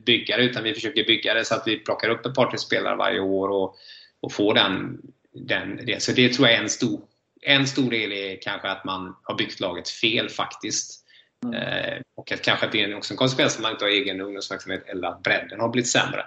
[0.07, 2.59] bygga det utan vi försöker bygga det så att vi plockar upp ett par tre
[2.59, 3.77] spelare varje år och,
[4.21, 5.01] och får den,
[5.35, 6.03] den det.
[6.03, 7.01] Så det tror jag är en stor,
[7.43, 11.05] en stor del är kanske att man har byggt laget fel faktiskt.
[11.45, 11.55] Mm.
[11.55, 14.21] Eh, och att kanske att det är också en konsekvens att man inte har egen
[14.21, 16.25] ungdomsverksamhet eller att bredden har blivit sämre.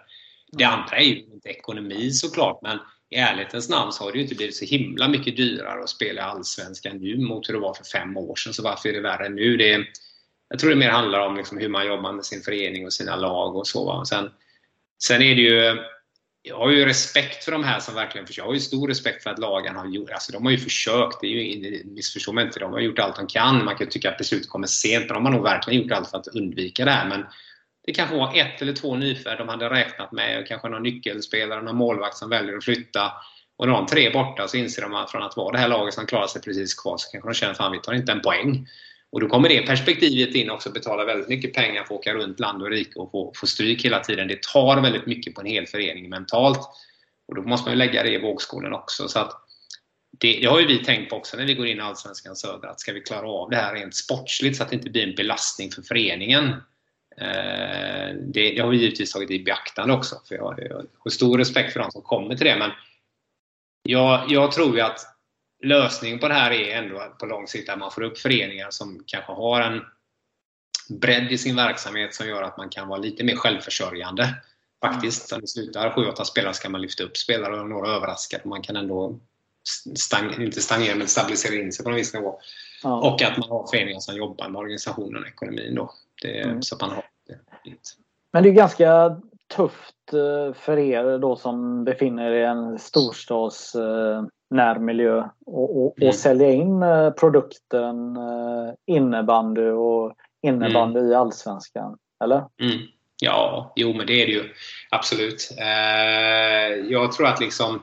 [0.52, 2.80] Det andra är ju inte ekonomi såklart, men
[3.10, 6.24] i ärlighetens namn så har det ju inte blivit så himla mycket dyrare att spela
[6.24, 8.54] Allsvenskan nu mot hur det var för fem år sedan.
[8.54, 9.58] Så varför är det värre nu?
[9.58, 9.86] Det är,
[10.50, 13.16] jag tror det mer handlar om liksom hur man jobbar med sin förening och sina
[13.16, 13.86] lag och så.
[13.86, 14.06] Va?
[14.06, 14.32] Sen,
[15.00, 15.78] sen är det ju
[16.48, 18.42] jag har ju respekt för de här som verkligen försöker.
[18.42, 21.22] Jag har ju stor respekt för att lagen har gjort, alltså de har ju försökt,
[21.22, 23.66] det är ju, missförstå mig inte, de har gjort allt de kan.
[23.66, 26.18] Man kan tycka att beslutet kommer sent, men de har nog verkligen gjort allt för
[26.18, 27.10] att undvika det här.
[27.10, 27.26] Men
[27.88, 31.62] det kanske var ett eller två nyförvärv de hade räknat med, och kanske någon nyckelspelare,
[31.62, 33.12] någon målvakt som väljer att flytta.
[33.58, 35.68] Och när de tre är borta så inser de att från att vara det här
[35.68, 38.22] laget som klarar sig precis kvar så kanske de känner att vi tar inte en
[38.22, 38.68] poäng.
[39.12, 42.40] Och då kommer det perspektivet in också, betala väldigt mycket pengar för att åka runt
[42.40, 44.28] land och rike och få, få stryk hela tiden.
[44.28, 46.60] Det tar väldigt mycket på en hel förening mentalt.
[47.28, 49.08] Och då måste man ju lägga det i vågskålen också.
[49.08, 49.32] Så att
[50.20, 52.70] det, det, har ju vi tänkt på också när vi går in i Allsvenskan Södra,
[52.70, 55.16] att ska vi klara av det här rent sportsligt så att det inte blir en
[55.16, 56.54] belastning för föreningen.
[57.22, 61.38] Eh, det, det, har vi givetvis tagit i beaktande också, för jag, jag har stor
[61.38, 62.56] respekt för de som kommer till det.
[62.60, 62.72] Men
[63.84, 65.00] jag, jag tror ju att
[65.64, 69.04] lösningen på det här är ändå på lång sikt att man får upp föreningar som
[69.06, 69.82] kanske har en
[70.90, 74.36] bredd i sin verksamhet som gör att man kan vara lite mer självförsörjande.
[74.82, 78.42] Faktiskt, när det slutar 7-8 spelare ska man lyfta upp spelare och några överraskar.
[78.46, 79.20] Man kan ändå
[79.96, 82.40] stang, inte stagnera men stabilisera in sig på en viss nivå.
[82.84, 83.12] Ja.
[83.12, 85.94] Och att man har föreningar som jobbar med organisationen och ekonomin då.
[86.22, 86.62] Det, mm.
[86.62, 87.40] Så att man har det.
[88.34, 89.18] Men det är ganska
[89.56, 95.98] tufft eh, för er då som befinner er i en storstads eh, närmiljö och, och,
[95.98, 96.10] mm.
[96.10, 98.18] och sälja in eh, produkten
[98.86, 101.12] innebandy och innebandy mm.
[101.12, 101.98] i Allsvenskan.
[102.24, 102.38] Eller?
[102.38, 102.78] Mm.
[103.22, 104.44] Ja, jo men det är det ju.
[104.92, 105.50] Absolut.
[106.90, 107.82] Jag tror att liksom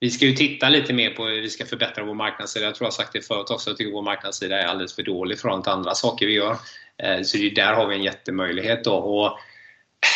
[0.00, 2.66] vi ska ju titta lite mer på hur vi ska förbättra vår marknadssida.
[2.66, 3.70] Jag tror jag sagt det förut också.
[3.70, 6.56] Jag tycker vår marknadssida är alldeles för dålig från andra saker vi gör.
[7.02, 8.94] Eh, så där har vi en jättemöjlighet då.
[8.94, 9.38] Och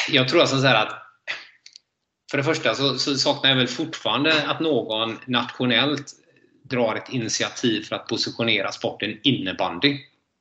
[0.08, 1.02] jag tror alltså så att
[2.30, 6.12] för det första så, så, saknar jag väl fortfarande att någon nationellt
[6.62, 9.98] drar ett initiativ för att positionera sporten innebandy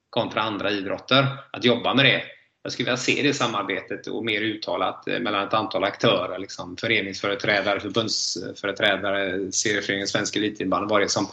[0.09, 1.27] kontra andra idrotter.
[1.51, 2.23] Att jobba med det.
[2.63, 6.39] Jag skulle vilja se det samarbetet och mer uttalat eh, mellan ett antal aktörer.
[6.39, 11.27] Liksom föreningsföreträdare, förbundsföreträdare, serieföreningen Svensk Elitinnebandy, vad det är som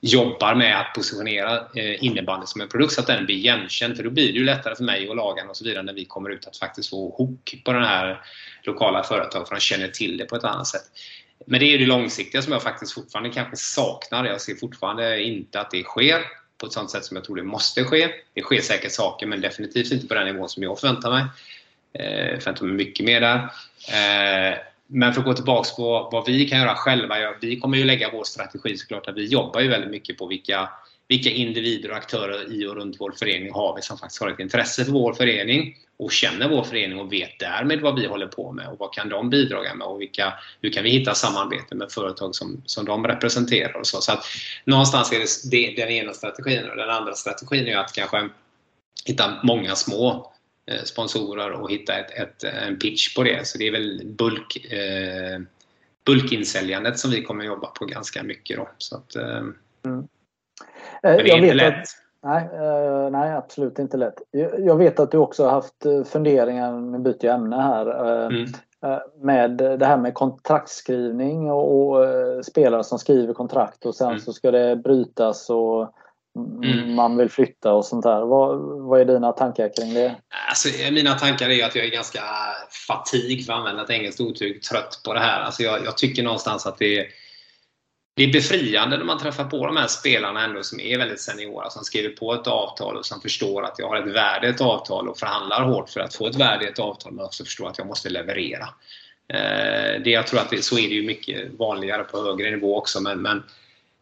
[0.00, 3.96] jobbar med att positionera eh, innebandy som en produkt så att den blir igenkänd.
[3.96, 6.04] För då blir det ju lättare för mig och lagen och så vidare när vi
[6.04, 8.20] kommer ut att faktiskt få hook på den här
[8.62, 10.82] lokala företaget för de känner till det på ett annat sätt.
[11.46, 14.24] Men det är det långsiktiga som jag faktiskt fortfarande kanske saknar.
[14.24, 16.22] Jag ser fortfarande inte att det sker
[16.58, 18.08] på ett sånt sätt som jag tror det måste ske.
[18.34, 21.24] Det sker säkert saker men definitivt inte på den nivån som jag förväntar mig.
[21.92, 23.36] Jag förväntar mig mycket mer där.
[23.88, 24.58] Eh,
[24.90, 27.20] men för att gå tillbaks på vad vi kan göra själva.
[27.20, 29.08] Ja, vi kommer ju lägga vår strategi såklart.
[29.08, 30.70] Att vi jobbar ju väldigt mycket på vilka,
[31.08, 34.38] vilka individer och aktörer i och runt vår förening har vi som faktiskt har ett
[34.38, 38.52] intresse för vår förening och känner vår förening och vet därmed vad vi håller på
[38.52, 41.92] med och vad kan de bidra med och vilka, hur kan vi hitta samarbete med
[41.92, 44.00] företag som, som de representerar och så.
[44.00, 44.24] så att
[44.64, 48.28] någonstans är det, det den ena strategin och den andra strategin är att kanske
[49.04, 50.32] hitta många små
[50.84, 53.46] sponsorer och hitta ett, ett, en pitch på det.
[53.46, 55.40] Så det är väl bulk, eh,
[56.06, 58.56] bulkinsäljandet som vi kommer jobba på ganska mycket.
[58.56, 58.68] Då.
[58.78, 59.36] Så att, eh,
[59.84, 60.08] mm.
[61.02, 61.74] Men det är jag inte lätt.
[61.74, 61.88] Att,
[62.22, 64.22] nej, eh, nej, absolut inte lätt.
[64.58, 68.26] Jag, vet att du också har haft eh, funderingar, nu byter jag ämne här, eh,
[68.26, 68.50] mm.
[69.20, 72.04] med det här med kontraktskrivning och, och
[72.44, 74.20] spelare som skriver kontrakt och sen mm.
[74.20, 75.94] så ska det brytas och
[76.38, 76.94] Mm.
[76.94, 78.20] man vill flytta och sånt där.
[78.20, 80.14] Vad, vad är dina tankar kring det?
[80.48, 82.22] Alltså, mina tankar är att jag är ganska
[82.88, 85.40] fatig, för att använda ett engelskt uttryck, trött på det här.
[85.40, 87.06] Alltså, jag, jag tycker någonstans att det är,
[88.16, 91.70] det är befriande när man träffar på de här spelarna ändå som är väldigt seniora,
[91.70, 94.60] som skriver på ett avtal och som förstår att jag har ett värde i ett
[94.60, 97.68] avtal och förhandlar hårt för att få ett värde i ett avtal men också förstår
[97.68, 98.68] att jag måste leverera.
[99.32, 102.78] Eh, det, jag tror att det, så är det ju mycket vanligare på högre nivå
[102.78, 103.42] också men, men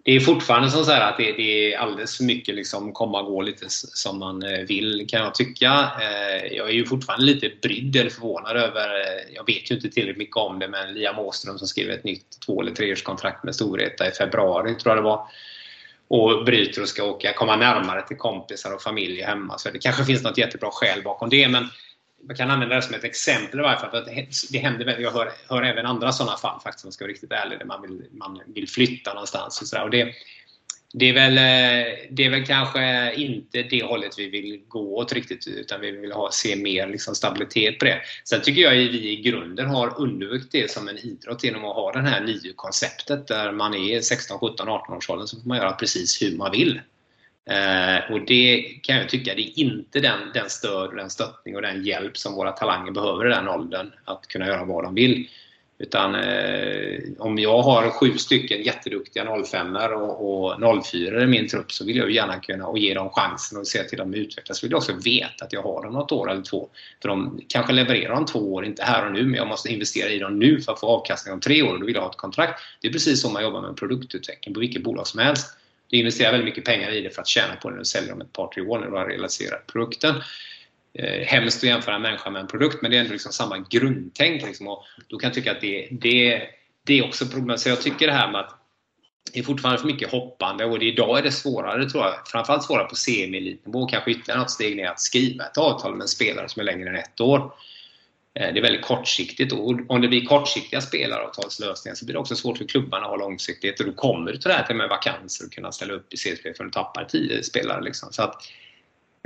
[0.07, 3.43] det är fortfarande så att det, det, är alldeles för mycket liksom komma och gå
[3.43, 5.91] lite som man eh, vill kan jag tycka.
[6.01, 9.91] Eh, jag är ju fortfarande lite brydd eller förvånad över, eh, jag vet ju inte
[9.91, 13.55] tillräckligt mycket om det, men Liam Åström som skriver ett nytt två eller treårskontrakt med
[13.55, 15.27] Storvreta i februari tror jag det var.
[16.09, 19.59] Och bryter och ska åka, komma närmare till kompisar och familj hemma.
[19.59, 21.69] Så det kanske finns något jättebra skäl bakom det, men
[22.27, 23.91] man kan använda det som ett exempel i varje fall.
[23.91, 24.07] För att
[24.51, 27.33] det händer, jag hör, hör även andra sådana fall faktiskt, om jag ska vara riktigt
[27.33, 29.61] ärlig, där man vill, man vill flytta någonstans.
[29.61, 30.15] Och så och det,
[30.93, 35.13] det, är väl, eh, det är väl kanske inte det hållet vi vill gå åt
[35.13, 38.01] riktigt, utan vi vill ha, se mer liksom stabilitet på det.
[38.25, 41.77] Sen tycker jag att vi i grunden har underbyggt det som en idrott genom att
[41.77, 45.59] ha det här NIU-konceptet där man är 16, 17, 18 års åldern så får man
[45.59, 46.81] göra precis hur man vill.
[47.51, 51.63] Eh, och det kan jag tycka, det är inte den, den stöd, den stöttning och
[51.63, 55.29] den hjälp som våra talanger behöver i den åldern att kunna göra vad de vill.
[55.79, 61.73] Utan eh, om jag har sju stycken jätteduktiga 05 och, och 04 i min trupp
[61.73, 64.59] så vill jag gärna kunna och ge dem chansen och se till att de utvecklas.
[64.59, 66.69] Så vill jag också veta att jag har dem något år eller två.
[67.03, 70.11] För de kanske levererar om två år, inte här och nu, men jag måste investera
[70.11, 72.11] i dem nu för att få avkastning om tre år och då vill jag ha
[72.11, 72.63] ett kontrakt.
[72.81, 75.59] Det är precis så man jobbar med produktutveckling på vilket bolag som helst.
[75.89, 78.13] Du investerar väldigt mycket pengar i det för att tjäna på det när du säljer
[78.13, 80.15] om ett par, tre år när du har realiserat produkten
[80.95, 83.59] eh, hemskt att jämföra en människa med en produkt men det är ändå liksom samma
[83.71, 84.43] grundtänk.
[84.43, 86.43] Liksom, och då kan jag tycka att det, det,
[86.87, 87.63] det är också problematiskt.
[87.63, 88.63] Så jag tycker det här med att
[89.33, 92.15] det är fortfarande för mycket hoppande och det, idag är det svårare tror jag.
[92.27, 96.09] Framförallt svårare på semi-elitnivå kanske ytterligare något steg ner att skriva ett avtal med en
[96.09, 97.53] spelare som är längre än ett år.
[98.41, 102.37] Eh, det är väldigt kortsiktigt och om det blir kortsiktiga spelaravtalslösningar så blir det också
[102.37, 104.89] svårt för klubbarna att ha långsiktighet och då kommer du till det här till med
[104.89, 107.83] vakanser och kunna ställa upp i CSP för att du tappar tio spelare.
[107.83, 108.13] Liksom.
[108.13, 108.43] Så att,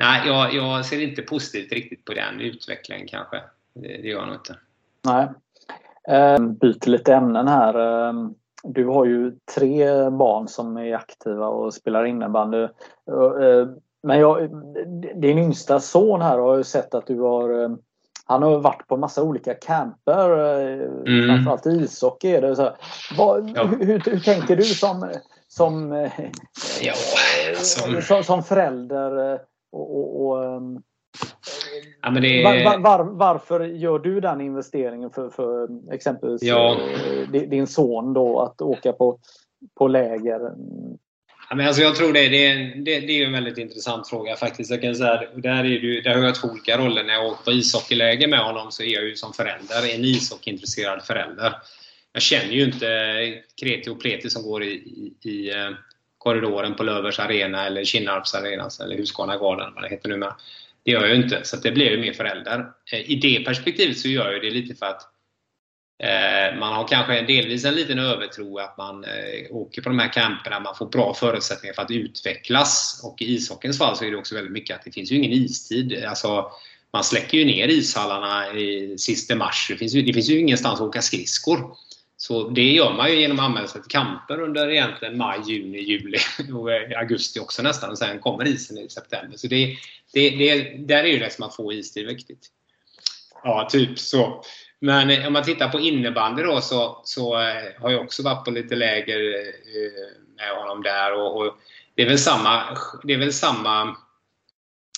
[0.00, 3.40] Nej, jag, jag, ser inte positivt riktigt på den utvecklingen kanske.
[3.74, 4.56] Det, det gör jag nog inte.
[5.04, 5.28] Nej.
[6.08, 7.74] Ehm, byter lite ämnen här.
[8.08, 12.68] Ehm, du har ju tre barn som är aktiva och spelar innebandy.
[14.02, 14.50] Men jag,
[15.14, 17.78] din yngsta son här har ju sett att du har ehm,
[18.30, 20.30] han har varit på massa olika camper.
[20.30, 21.26] Eh, mm.
[21.26, 22.56] Framförallt ishockey är det.
[22.56, 22.70] Så,
[23.16, 23.64] vad, ja.
[23.64, 25.12] hur, hur, tänker du som,
[25.48, 25.92] som,
[26.82, 26.92] ja,
[27.56, 28.02] som...
[28.02, 29.38] som, som förälder?
[29.72, 30.82] Och, och, och ehm,
[32.02, 32.44] ja, det...
[32.64, 36.76] var, var, varför gör du den investeringen för, för exempelvis ja.
[37.32, 39.18] Eh, din son då att åka på,
[39.78, 40.52] på läger?
[41.50, 44.36] Ja, men alltså jag tror det, det, är, det, det är en väldigt intressant fråga
[44.36, 44.70] faktiskt.
[44.70, 47.04] Jag kan säga, där, är du, där har jag två olika roller.
[47.04, 51.02] När jag åker på ishockeyläger med honom så är jag ju som förälder en ishockeyintresserad
[51.02, 51.54] förälder.
[52.12, 55.70] Jag känner ju inte Kreti och Pleti som går i, i, i eh,
[56.18, 60.34] korridoren på Lövers arena eller Kinnarps arena eller Husqvarna Garden, vad det heter nu med.
[60.84, 62.66] Det gör jag ju inte, så det blir ju mer förälder.
[62.92, 65.09] Eh, I det perspektivet så gör jag det lite för att
[66.02, 70.12] Eh, man har kanske delvis en liten övertro att man eh, åker på de här
[70.12, 73.00] camperna, man får bra förutsättningar för att utvecklas.
[73.04, 75.32] Och i ishockeyns fall så är det också väldigt mycket att det finns ju ingen
[75.32, 76.04] istid.
[76.04, 76.50] Alltså,
[76.92, 79.66] man släcker ju ner ishallarna i sista mars.
[79.70, 81.76] Det finns ju, det finns ju ingenstans att åka skridskor.
[82.16, 85.78] Så det gör man ju genom att anmäla sig till kamper under egentligen maj, juni,
[85.78, 86.18] juli
[86.54, 87.90] och eh, augusti också nästan.
[87.90, 89.36] Och sen kommer isen i september.
[89.36, 89.76] Så det,
[90.12, 92.48] det, det, där är ju det som att få istid viktigt.
[93.44, 94.42] Ja, typ så.
[94.80, 98.44] Men eh, om man tittar på innebandy då så, så eh, har jag också varit
[98.44, 101.14] på lite läger eh, med honom där.
[101.14, 101.56] Och, och
[101.94, 102.62] det är väl samma,
[103.04, 103.96] det är väl samma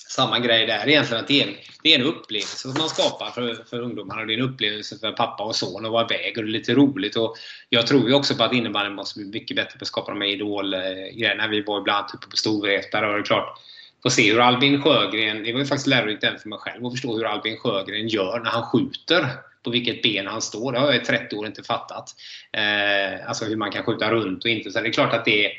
[0.08, 1.22] samma grej där egentligen.
[1.22, 4.24] Att det, är en, det är en upplevelse som man skapar för, för ungdomarna.
[4.24, 6.74] Det är en upplevelse för pappa och son att vara iväg och det är lite
[6.74, 7.16] roligt.
[7.16, 7.36] Och
[7.68, 10.20] jag tror ju också på att innebandyn måste bli mycket bättre på att skapa de
[10.20, 11.48] här idolgrejerna.
[11.48, 13.58] Vi var ibland uppe på Storvreta och det är klart
[14.02, 16.92] få se hur Albin Sjögren, det var ju faktiskt lärorikt även för mig själv att
[16.92, 19.26] förstå hur Albin Sjögren gör när han skjuter.
[19.62, 20.72] På vilket ben han står.
[20.72, 22.14] Det har jag i 30 år inte fattat.
[22.52, 24.70] Eh, alltså hur man kan skjuta runt och inte.
[24.70, 25.52] Så det är klart att det är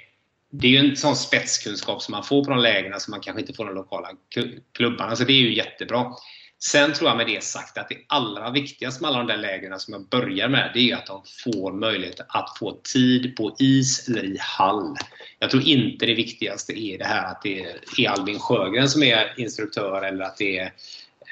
[0.56, 3.41] det är ju en sån spetskunskap som man får på de lägena som man kanske
[3.41, 4.10] inte får de lokala
[4.74, 5.16] klubbarna.
[5.16, 6.14] Så det är ju jättebra.
[6.60, 9.80] Sen tror jag med det sagt att det allra viktigaste med alla de där lägren
[9.80, 14.08] som jag börjar med, det är att de får möjlighet att få tid på is
[14.08, 14.95] eller i hall.
[15.39, 17.66] Jag tror inte det viktigaste är det här att det
[17.97, 20.72] är Albin Sjögren som är instruktör eller att det är eh,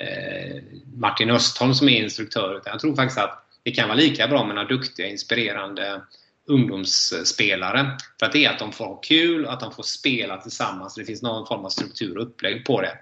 [0.01, 0.61] Eh,
[0.95, 2.57] Martin Östholm som är instruktör.
[2.57, 6.01] Utan jag tror faktiskt att det kan vara lika bra med några duktiga, inspirerande
[6.47, 7.97] ungdomsspelare.
[8.19, 10.95] För att det är att de får ha kul, att de får spela tillsammans.
[10.95, 12.97] Det finns någon form av struktur och upplägg på det.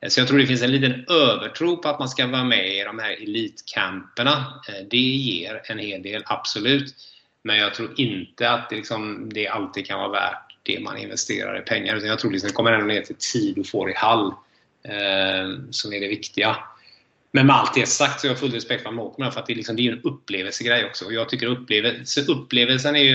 [0.00, 2.68] Eh, så jag tror det finns en liten övertro på att man ska vara med
[2.68, 4.62] i de här elitkamperna.
[4.68, 6.94] Eh, det ger en hel del, absolut.
[7.42, 11.58] Men jag tror inte att det, liksom, det alltid kan vara värt det man investerar
[11.58, 11.96] i pengar.
[11.96, 14.34] jag tror liksom det kommer ändå ner till tid du får i hall
[15.70, 16.56] som är det viktiga.
[17.32, 19.32] Men med allt det sagt så har jag full respekt för att man åker med
[19.32, 21.04] för att det är, liksom, det är en upplevelsegrej också.
[21.04, 23.14] Och jag tycker upplevelse, upplevelsen är ju,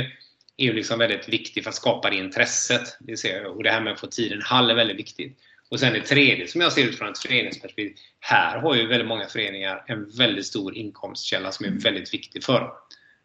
[0.57, 2.97] är ju liksom väldigt viktig för att skapa det intresset.
[2.99, 3.57] Det ser jag.
[3.57, 5.37] Och det här med att få tiden hall är väldigt viktigt.
[5.69, 7.95] Och sen det tredje som jag ser utifrån ett föreningsperspektiv.
[8.19, 12.59] Här har ju väldigt många föreningar en väldigt stor inkomstkälla som är väldigt viktig för
[12.59, 12.71] dem.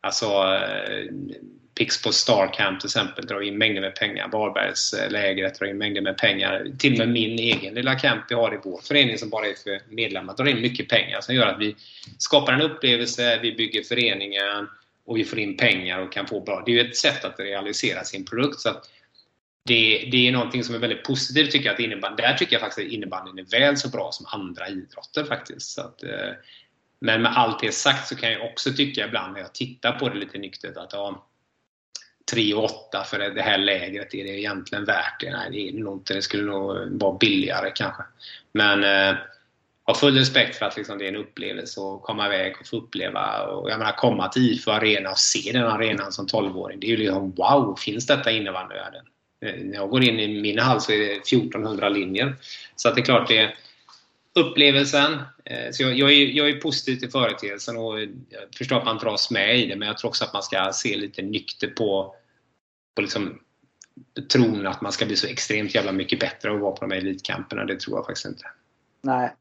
[0.00, 0.26] Alltså
[1.74, 4.28] eh, Pixbo Starcamp till exempel drar in mängder med pengar.
[4.28, 6.66] Varbergslägret drar in mängder med pengar.
[6.78, 9.54] Till och med min egen lilla camp vi har i vår förening som bara är
[9.54, 11.76] för medlemmar drar in mycket pengar som gör att vi
[12.18, 14.68] skapar en upplevelse, vi bygger föreningen
[15.06, 16.62] och vi får in pengar och kan få bra...
[16.66, 18.60] Det är ju ett sätt att realisera sin produkt.
[18.60, 18.68] Så
[19.64, 21.74] det, det, är någonting som är väldigt positivt tycker jag.
[21.74, 25.24] Att innebandy, där tycker jag faktiskt att innebandyn är väl så bra som andra idrotter
[25.24, 25.70] faktiskt.
[25.70, 26.30] Så att, eh,
[27.00, 30.08] men med allt det sagt så kan jag också tycka ibland när jag tittar på
[30.08, 31.26] det lite nyktert att ja,
[32.32, 35.30] 3 8 för det här lägret, är det egentligen värt det?
[35.30, 36.14] Nej, det är det nog inte.
[36.14, 38.02] Det skulle nog vara billigare kanske.
[38.52, 39.16] Men eh,
[39.86, 42.76] ha full respekt för att liksom, det är en upplevelse att komma iväg och få
[42.76, 43.42] uppleva.
[43.42, 46.80] Och jag menar, komma till IFU Arena och se den arenan som 12-åring.
[46.80, 49.04] Det är ju liksom wow, finns detta i innebandyvärlden?
[49.44, 52.36] Eh, när jag går in i min hall så är det 1400 linjer.
[52.76, 53.54] Så att det är klart, det är
[54.34, 55.12] upplevelsen.
[55.44, 58.08] Eh, så jag, jag, är, jag är positiv till företeelsen och jag
[58.58, 60.96] förstår att man dras med i det men jag tror också att man ska se
[60.96, 62.14] lite nykter på,
[62.94, 63.40] på liksom
[64.32, 66.98] tron att man ska bli så extremt jävla mycket bättre och vara på de här
[66.98, 67.64] elitkamperna.
[67.64, 68.46] Det tror jag faktiskt inte.
[69.02, 69.34] Nej,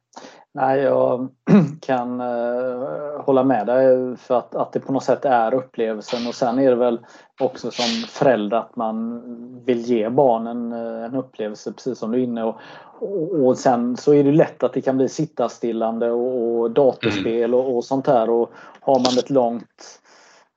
[0.55, 1.27] Nej jag
[1.81, 6.27] kan uh, hålla med dig för att, att det på något sätt är upplevelsen.
[6.27, 6.99] Och sen är det väl
[7.41, 9.21] också som förälder att man
[9.65, 12.55] vill ge barnen uh, en upplevelse precis som du är inne och,
[12.99, 17.53] och, och, sen så är det lätt att det kan bli sittastillande och, och datorspel
[17.53, 18.29] och, och sånt här.
[18.29, 19.99] Och har man ett långt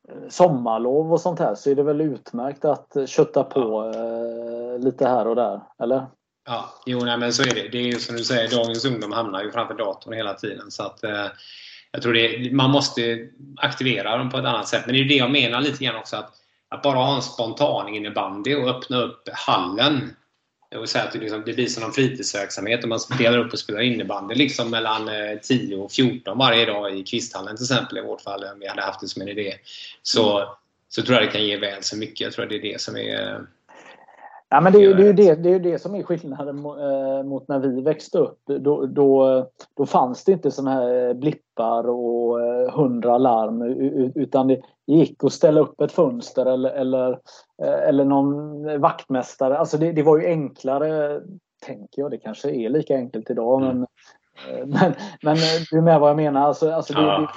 [0.09, 3.93] uh, sommarlov och sånt här så är det väl utmärkt att kötta på
[4.79, 6.07] lite här och där, eller?
[6.47, 7.69] Ja, jo, nej, men så är det.
[7.69, 10.71] Det är ju som du säger, dagens ungdom hamnar ju framför datorn hela tiden.
[10.71, 11.27] Så att, eh,
[11.91, 14.83] jag tror det, man måste aktivera dem på ett annat sätt.
[14.87, 16.17] Men det är det jag menar lite grann också.
[16.17, 16.31] Att,
[16.69, 20.17] att bara ha en spontan innebandy och öppna upp hallen.
[20.77, 23.59] Och säga att det, liksom, det blir som en fritidsverksamhet och man delar upp och
[23.59, 28.03] spelar innebandy liksom mellan eh, 10 och 14 varje dag i Kvisthallen till exempel i
[28.03, 28.45] vårt fall.
[28.45, 29.55] Om vi hade haft det som en idé.
[30.03, 30.49] Så, mm.
[30.89, 32.21] så tror jag det kan ge väl så mycket.
[32.21, 33.47] Jag tror det är det som är
[34.49, 37.49] Ja, men det, är, det, är det, det är det som är skillnaden eh, mot
[37.49, 38.39] när vi växte upp.
[38.47, 43.63] Då, då, då fanns det inte såna här blippar och eh, hundra larm
[44.15, 47.11] utan det gick att ställa upp ett fönster eller, eller,
[47.63, 49.59] eh, eller någon vaktmästare.
[49.59, 51.21] Alltså det, det var ju enklare,
[51.67, 52.11] tänker jag.
[52.11, 53.63] Det kanske är lika enkelt idag.
[53.63, 53.79] Mm.
[54.49, 55.37] Men, men, men
[55.71, 56.41] du är med vad jag menar.
[56.41, 57.29] Alltså, alltså det,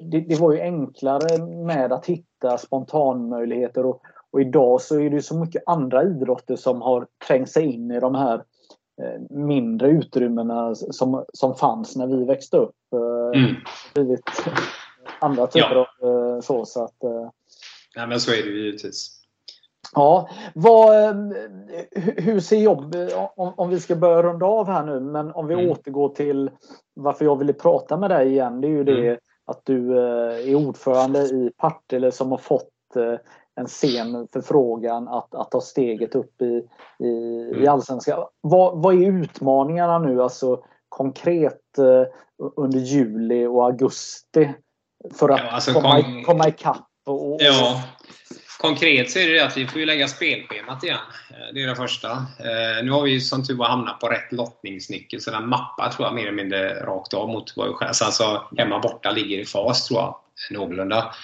[0.00, 4.02] det, det, var ju enklare med att hitta spontanmöjligheter och,
[4.32, 8.00] och idag så är det så mycket andra idrotter som har trängt sig in i
[8.00, 8.34] de här
[9.02, 12.76] eh, mindre utrymmena som, som fanns när vi växte upp.
[12.94, 13.54] Eh, mm.
[13.94, 14.22] Blivit
[15.20, 15.86] andra typer ja.
[16.00, 16.64] av eh, så.
[16.64, 16.96] så att,
[17.94, 19.18] ja, men så är det givetvis.
[19.94, 21.14] Ja, vad,
[22.16, 22.96] hur ser jobb,
[23.36, 25.70] om, om vi ska börja runda av här nu, men om vi mm.
[25.70, 26.50] återgår till
[26.94, 28.60] varför jag ville prata med dig igen.
[28.60, 29.18] Det är ju det mm.
[29.46, 32.70] att du är ordförande i Partille som har fått
[33.60, 36.68] en sen förfrågan att, att ta steget upp i,
[37.04, 37.68] i, i mm.
[37.68, 38.24] allsvenskan.
[38.40, 42.06] Vad, vad är utmaningarna nu alltså konkret eh,
[42.56, 44.52] under juli och augusti
[45.14, 46.24] för att ja, alltså komma, kom...
[46.24, 46.86] komma ikapp?
[47.06, 47.42] Och, och...
[47.42, 47.82] Ja,
[48.60, 50.98] konkret så är det, det att vi får ju lägga spelschemat igen.
[51.30, 52.10] Eh, det är det första.
[52.10, 56.06] Eh, nu har vi som tur var hamnat på rätt lottningsnyckel så den mappar tror
[56.06, 57.92] jag mer eller mindre rakt av mot vad vi själv.
[58.02, 60.16] Alltså hemma borta ligger i fas tror jag
[60.50, 61.14] någorlunda.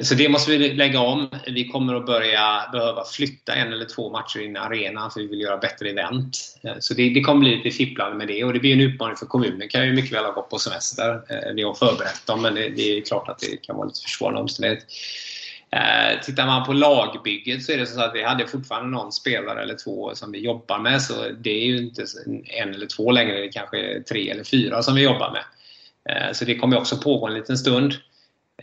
[0.00, 1.28] Så det måste vi lägga om.
[1.46, 5.26] Vi kommer att börja behöva flytta en eller två matcher in i arenan för vi
[5.26, 6.38] vill göra bättre event.
[6.78, 9.26] Så det, det kommer bli lite fipplande med det och det blir en utmaning för
[9.26, 9.68] kommunen.
[9.68, 11.22] kan ju mycket väl ha gått på semester.
[11.28, 14.00] Eh, vi har förberett dem men det, det är klart att det kan vara lite
[14.00, 14.86] försvårande omständighet.
[15.72, 19.62] Eh, tittar man på lagbygget så är det så att vi hade fortfarande någon spelare
[19.62, 21.02] eller två som vi jobbar med.
[21.02, 22.04] Så det är ju inte
[22.44, 25.44] en eller två längre, det kanske är tre eller fyra som vi jobbar med.
[26.10, 27.94] Eh, så det kommer också pågå en liten stund.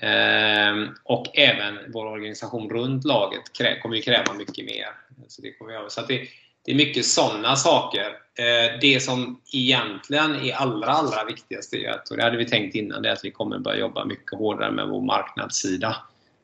[0.02, 3.41] Ehm, och även vår organisation runt laget
[3.82, 4.88] kommer ju kräva mycket mer.
[5.28, 5.89] Så det, kommer göra.
[5.89, 6.28] Så det,
[6.66, 8.06] det är mycket sådana saker.
[8.39, 12.76] Ehm, det som egentligen är allra, allra viktigast är att, och det hade vi tänkt
[12.76, 15.95] innan, det är att vi kommer börja jobba mycket hårdare med vår marknadssida.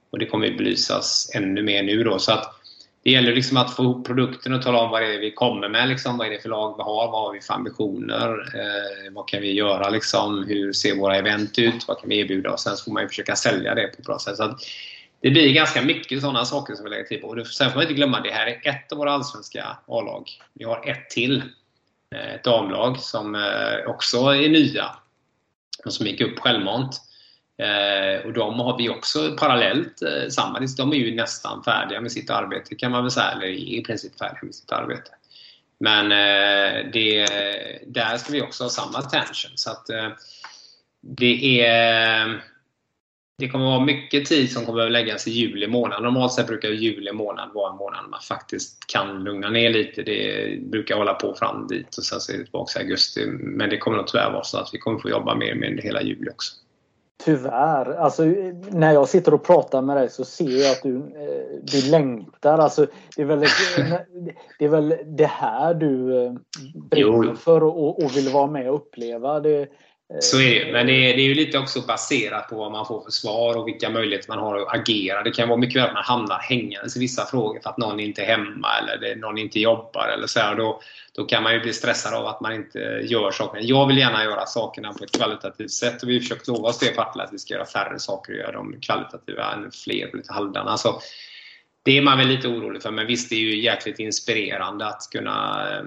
[0.10, 2.20] Och det kommer belysas ännu mer nu då.
[2.20, 2.63] Så att
[3.04, 5.70] det gäller liksom att få ihop produkten och tala om vad det är vi kommer
[5.70, 5.90] med.
[5.90, 6.18] Liksom.
[6.18, 7.12] Vad är det för lag vi har?
[7.12, 8.30] Vad har vi för ambitioner?
[8.56, 9.90] Eh, vad kan vi göra?
[9.90, 10.46] Liksom?
[10.48, 11.88] Hur ser våra event ut?
[11.88, 12.52] Vad kan vi erbjuda?
[12.52, 14.38] Och sen så får man försöka sälja det på ett bra sätt.
[14.38, 14.58] Så
[15.22, 17.28] det blir ganska mycket sådana saker som vi lägger till på.
[17.28, 20.30] Och sen får man inte glömma att det här är ett av våra allsvenska A-lag.
[20.54, 21.44] Vi har ett till.
[22.16, 24.86] Eh, ett damlag som eh, också är nya.
[25.86, 27.02] Och som gick upp självmant.
[27.64, 30.60] Eh, och de har vi också parallellt eh, samma.
[30.78, 34.18] De är ju nästan färdiga med sitt arbete kan man väl säga, eller i princip
[34.20, 35.12] färdiga med sitt arbete.
[35.80, 37.28] Men eh, det,
[37.88, 39.52] där ska vi också ha samma attention.
[39.56, 40.10] Så att eh,
[41.02, 42.42] det är
[43.38, 46.04] det kommer vara mycket tid som kommer att läggas i juli månad.
[46.04, 50.02] Normalt sett brukar juli månad vara en månad man faktiskt kan lugna ner lite.
[50.02, 53.26] Det brukar hålla på fram dit och sen så är det tillbaka i augusti.
[53.28, 56.02] Men det kommer nog tyvärr vara så att vi kommer få jobba mer med hela
[56.02, 56.54] juli också.
[57.24, 57.96] Tyvärr.
[57.96, 58.24] Alltså,
[58.72, 62.60] när jag sitter och pratar med dig så ser jag att du, eh, du längtar.
[62.60, 63.40] Alltså, det, är väl,
[64.60, 66.34] det är väl det här du eh,
[66.90, 69.40] brinner för och, och, vill vara med och uppleva.
[69.40, 69.68] Det,
[70.14, 72.72] Eh, så är det Men det är, det är ju lite också baserat på vad
[72.72, 75.24] man får för svar och vilka möjligheter man har att agera.
[75.24, 78.00] Det kan vara mycket väl att man hamnar hängandes i vissa frågor för att någon
[78.00, 80.08] inte är hemma eller någon inte jobbar.
[80.08, 80.56] Eller så här.
[80.56, 80.82] Då,
[81.16, 83.64] då kan man ju bli stressad av att man inte gör sakerna.
[83.64, 86.80] Jag vill gärna göra sakerna på ett kvalitativt sätt och vi har försökt lova oss
[86.80, 90.08] det på Atle att vi ska göra färre saker och göra dem kvalitativa än fler
[90.08, 90.72] på lite halvdana.
[90.72, 91.00] Alltså,
[91.86, 95.10] det är man väl lite orolig för men visst det är ju jäkligt inspirerande att
[95.12, 95.84] kunna eh,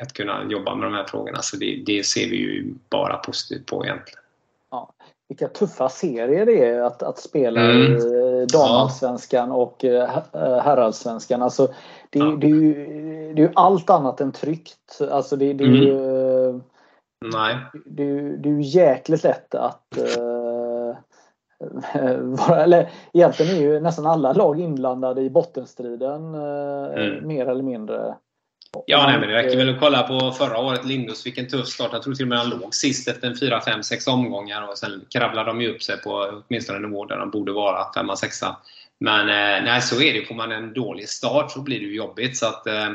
[0.00, 1.42] att kunna jobba med de här frågorna.
[1.42, 4.20] Så det, det ser vi ju bara positivt på egentligen.
[4.70, 4.92] Ja.
[5.28, 7.96] Vilka tuffa serier det är att, att spela mm.
[7.96, 9.54] i damallsvenskan ja.
[9.54, 10.08] och eh,
[10.62, 11.42] herrallsvenskan.
[11.42, 11.66] Alltså,
[12.10, 12.24] det, ja.
[12.24, 12.74] det, är ju,
[13.34, 15.00] det är ju allt annat än tryggt.
[15.10, 15.98] Alltså det, det är ju,
[16.48, 16.62] mm.
[17.32, 17.56] Nej.
[17.84, 19.98] Det, det är ju jäkligt lätt att
[22.50, 27.26] eller egentligen är ju nästan alla lag inblandade i bottenstriden mm.
[27.26, 28.14] mer eller mindre.
[28.86, 30.84] Ja, nej, men det räcker väl att kolla på förra året.
[30.84, 31.90] Lindus fick en tuff start.
[31.92, 34.68] Jag tror till och med han låg sist efter 4, 5, 6 omgångar.
[34.68, 37.94] Och sen kravlade de ju upp sig på åtminstone en nivå där de borde vara,
[37.94, 38.40] 5, 6.
[39.00, 40.24] Men eh, nej, så är det.
[40.24, 42.36] Får man en dålig start så blir det ju jobbigt.
[42.36, 42.86] Så att, eh,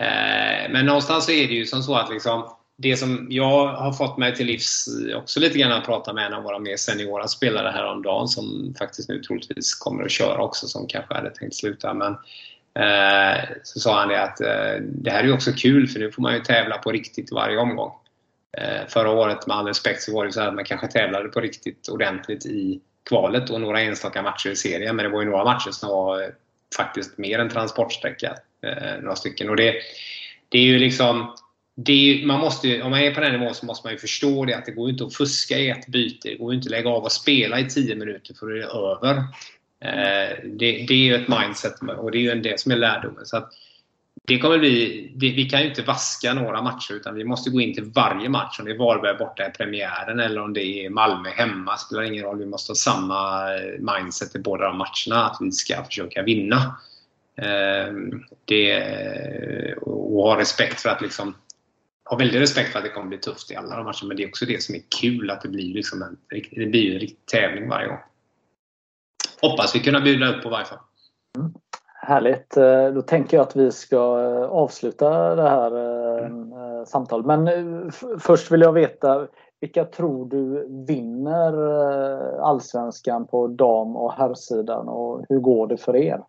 [0.00, 3.92] eh, men någonstans så är det ju som så att liksom, det som jag har
[3.92, 7.28] fått mig till livs också lite grann att prata med en av våra mer seniora
[7.28, 11.94] spelare häromdagen som faktiskt nu troligtvis kommer att köra också som kanske hade tänkt sluta.
[11.94, 15.88] Men Eh, Eh, så sa han det att eh, det här är ju också kul
[15.88, 17.92] för nu får man ju tävla på riktigt varje omgång.
[18.58, 21.40] Eh, förra året med all respekt så var det så att man kanske tävlade på
[21.40, 25.44] riktigt ordentligt i kvalet och några enstaka matcher i serien men det var ju några
[25.44, 26.32] matcher som var
[26.76, 28.34] faktiskt mer än transportsträcka.
[29.00, 29.50] Några stycken.
[29.50, 29.74] Och det,
[30.48, 31.34] det är ju liksom
[31.86, 34.54] är, man måste, om man är på den nivån så måste man ju förstå det
[34.54, 36.28] att det går inte att fuska i ett byte.
[36.28, 39.22] Det går inte att lägga av och spela i 10 minuter för det är över.
[39.80, 43.26] Eh, det, det, är ju ett mindset och det är ju det som är lärdomen.
[43.26, 43.52] Så att
[44.24, 47.60] det kommer bli, det, vi kan ju inte vaska några matcher utan vi måste gå
[47.60, 48.58] in till varje match.
[48.58, 52.24] Om det är Varberg borta i premiären eller om det är Malmö hemma spelar ingen
[52.24, 52.38] roll.
[52.38, 55.26] Vi måste ha samma eh, mindset i båda de matcherna.
[55.26, 56.76] Att vi ska försöka vinna.
[57.36, 57.94] Eh,
[58.44, 61.34] det, och ha respekt för att liksom
[62.04, 64.08] ha väldigt respekt för att det kommer bli tufft i alla de matcherna.
[64.08, 66.16] Men det är också det som är kul att det blir, liksom en,
[66.50, 67.98] det blir en riktig tävling varje gång
[69.40, 70.78] hoppas vi kunna bjuda upp på varje fall.
[71.38, 71.52] Mm.
[71.94, 72.56] Härligt.
[72.56, 75.70] Eh, då tänker jag att vi ska eh, avsluta det här
[76.24, 76.86] mm.
[76.86, 77.26] samtalet.
[77.26, 79.26] Men först vill jag veta
[79.60, 81.52] vilka tror du vinner
[82.40, 86.20] Allsvenskan på dam och herrsidan och hur går det för er?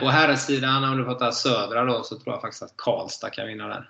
[0.00, 3.68] På herrsidan, om du pratar södra då, så tror jag faktiskt att Karlstad kan vinna
[3.68, 3.84] den.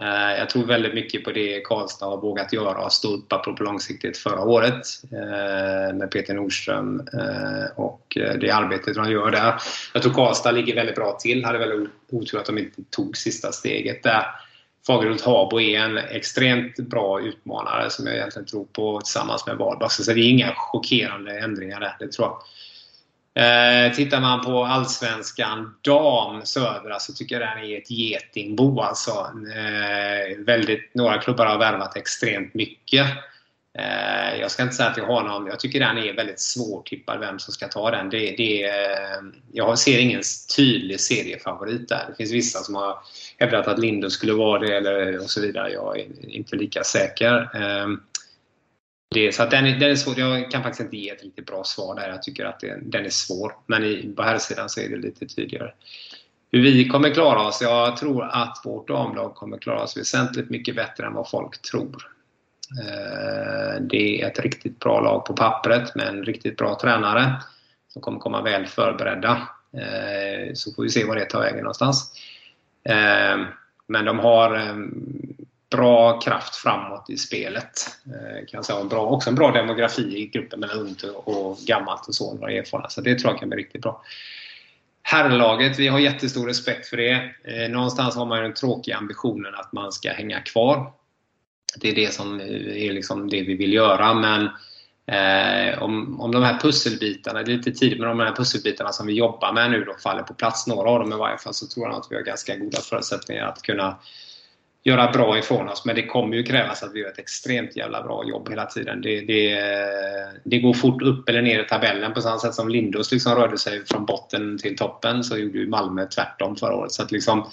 [0.00, 3.56] Eh, jag tror väldigt mycket på det Karlstad har vågat göra och stå upp på
[3.58, 9.54] långsiktigt förra året eh, med Peter Nordström eh, och det arbetet de gör där.
[9.94, 11.44] Jag tror Karlstad ligger väldigt bra till.
[11.44, 14.26] Hade väl otur att de inte tog sista steget där.
[14.86, 19.90] Fagerhult Habo är en extremt bra utmanare som jag egentligen tror på tillsammans med Varberg.
[19.90, 22.38] Så det är inga chockerande ändringar där, det tror jag.
[23.34, 28.80] Eh, tittar man på Allsvenskan dam södra så tycker jag den är ett getingbo.
[28.80, 29.10] Alltså,
[29.56, 33.06] eh, väldigt, några klubbar har värvat extremt mycket.
[33.78, 35.46] Eh, jag ska inte säga att jag har någon.
[35.46, 38.10] Jag tycker den är väldigt svårtippad vem som ska ta den.
[38.10, 39.20] Det, det, eh,
[39.52, 40.22] jag ser ingen
[40.56, 42.04] tydlig seriefavorit där.
[42.08, 42.98] Det finns vissa som har
[43.38, 45.72] hävdat att Lindus skulle vara det eller, och så vidare.
[45.72, 47.50] Jag är inte lika säker.
[47.54, 47.88] Eh,
[49.14, 50.18] det, så att den, den är svår.
[50.18, 52.08] Jag kan faktiskt inte ge ett riktigt bra svar där.
[52.08, 53.52] Jag tycker att det, den är svår.
[53.66, 55.72] Men i, på här sidan så är det lite tydligare.
[56.52, 57.62] Hur vi kommer klara oss?
[57.62, 62.10] Jag tror att vårt damlag kommer klara oss väsentligt mycket bättre än vad folk tror.
[62.80, 67.42] Eh, det är ett riktigt bra lag på pappret med en riktigt bra tränare
[67.88, 69.48] som kommer komma väl förberedda.
[69.72, 72.12] Eh, så får vi se var det tar vägen någonstans.
[72.84, 73.38] Eh,
[73.86, 74.74] men de har
[75.70, 77.96] bra kraft framåt i spelet.
[78.06, 78.84] Eh, kan säga.
[78.84, 82.88] Bra, också en bra demografi i gruppen mellan ungt och gammalt och så, några erfarna.
[82.88, 84.02] Så det tror jag kan bli riktigt bra.
[85.02, 87.30] Herrlaget, vi har jättestor respekt för det.
[87.44, 90.92] Eh, någonstans har man den tråkiga ambitionen att man ska hänga kvar.
[91.76, 94.48] Det är det som eh, är liksom det vi vill göra men
[95.06, 98.92] eh, om, om de här pusselbitarna, det är lite tidigt, men om de här pusselbitarna
[98.92, 101.54] som vi jobbar med nu då faller på plats, några av dem i varje fall,
[101.54, 103.96] så tror jag att vi har ganska goda förutsättningar att kunna
[104.82, 105.84] göra bra ifrån oss.
[105.84, 109.00] Men det kommer ju krävas att vi gör ett extremt jävla bra jobb hela tiden.
[109.00, 109.62] Det, det,
[110.44, 113.58] det går fort upp eller ner i tabellen på samma sätt som Lindos liksom rörde
[113.58, 116.92] sig från botten till toppen så gjorde ju Malmö tvärtom förra året.
[116.92, 117.50] Så att liksom,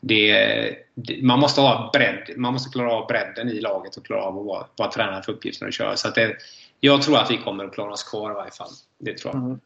[0.00, 0.76] det,
[1.22, 4.46] man måste ha bredd, man måste klara av bredden i laget och klara av att
[4.46, 5.96] vara, vara tränare för uppgiften att köra.
[5.96, 6.36] Så att det,
[6.80, 8.70] jag tror att vi kommer att klara oss kvar i varje fall.
[8.98, 9.42] Det tror jag.
[9.42, 9.60] Mm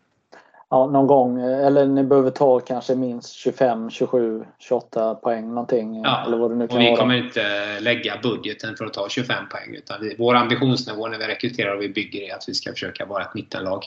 [0.71, 6.03] ja, någon gång, eller ni behöver ta kanske minst 25, 27, 28 poäng någonting.
[6.05, 6.97] Ja, eller vad det nu kan och vi vara.
[6.97, 9.75] kommer inte lägga budgeten för att ta 25 poäng.
[9.75, 13.07] Utan vi, vår ambitionsnivå när vi rekryterar och vi bygger är att vi ska försöka
[13.07, 13.85] vara ett mittenlag.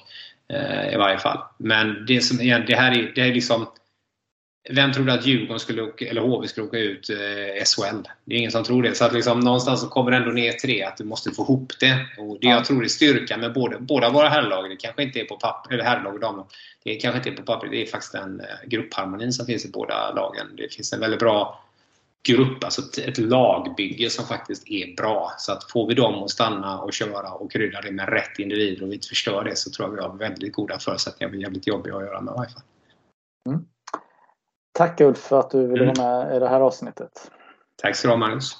[0.53, 1.37] Eh, I varje fall.
[1.57, 3.67] Men det, som, det här är, det är liksom
[4.69, 8.07] vem trodde att Djurgården skulle eller HV skulle åka ut eh, SHL?
[8.25, 8.95] Det är ingen som tror det.
[8.95, 11.73] Så att liksom, någonstans så kommer det ändå ner det, att du måste få ihop
[11.79, 12.07] det.
[12.17, 12.55] Och det Ja.
[12.55, 15.73] jag tror är styrkan med både, båda våra herrlag, det kanske inte är på papper,
[15.73, 16.47] eller herrlag och damlag,
[16.83, 19.71] det kanske inte är på papper, det är faktiskt en eh, gruppharmonin som finns i
[19.71, 20.47] båda lagen.
[20.57, 21.63] Det finns en väldigt bra
[22.23, 25.31] grupp, alltså ett, lagbygge som faktiskt är bra.
[25.37, 28.83] Så att får vi dem att stanna och köra och krydda det med rätt individer
[28.83, 31.31] och vi inte förstör det så tror jag vi har väldigt goda förutsättningar.
[31.31, 32.63] Blir jävligt jobbiga att göra med i varje fall.
[34.79, 35.93] Tack Ulf för att du ville Mm.
[35.97, 37.31] vara med i det här avsnittet.
[37.81, 38.57] Tack så du ha Magnus.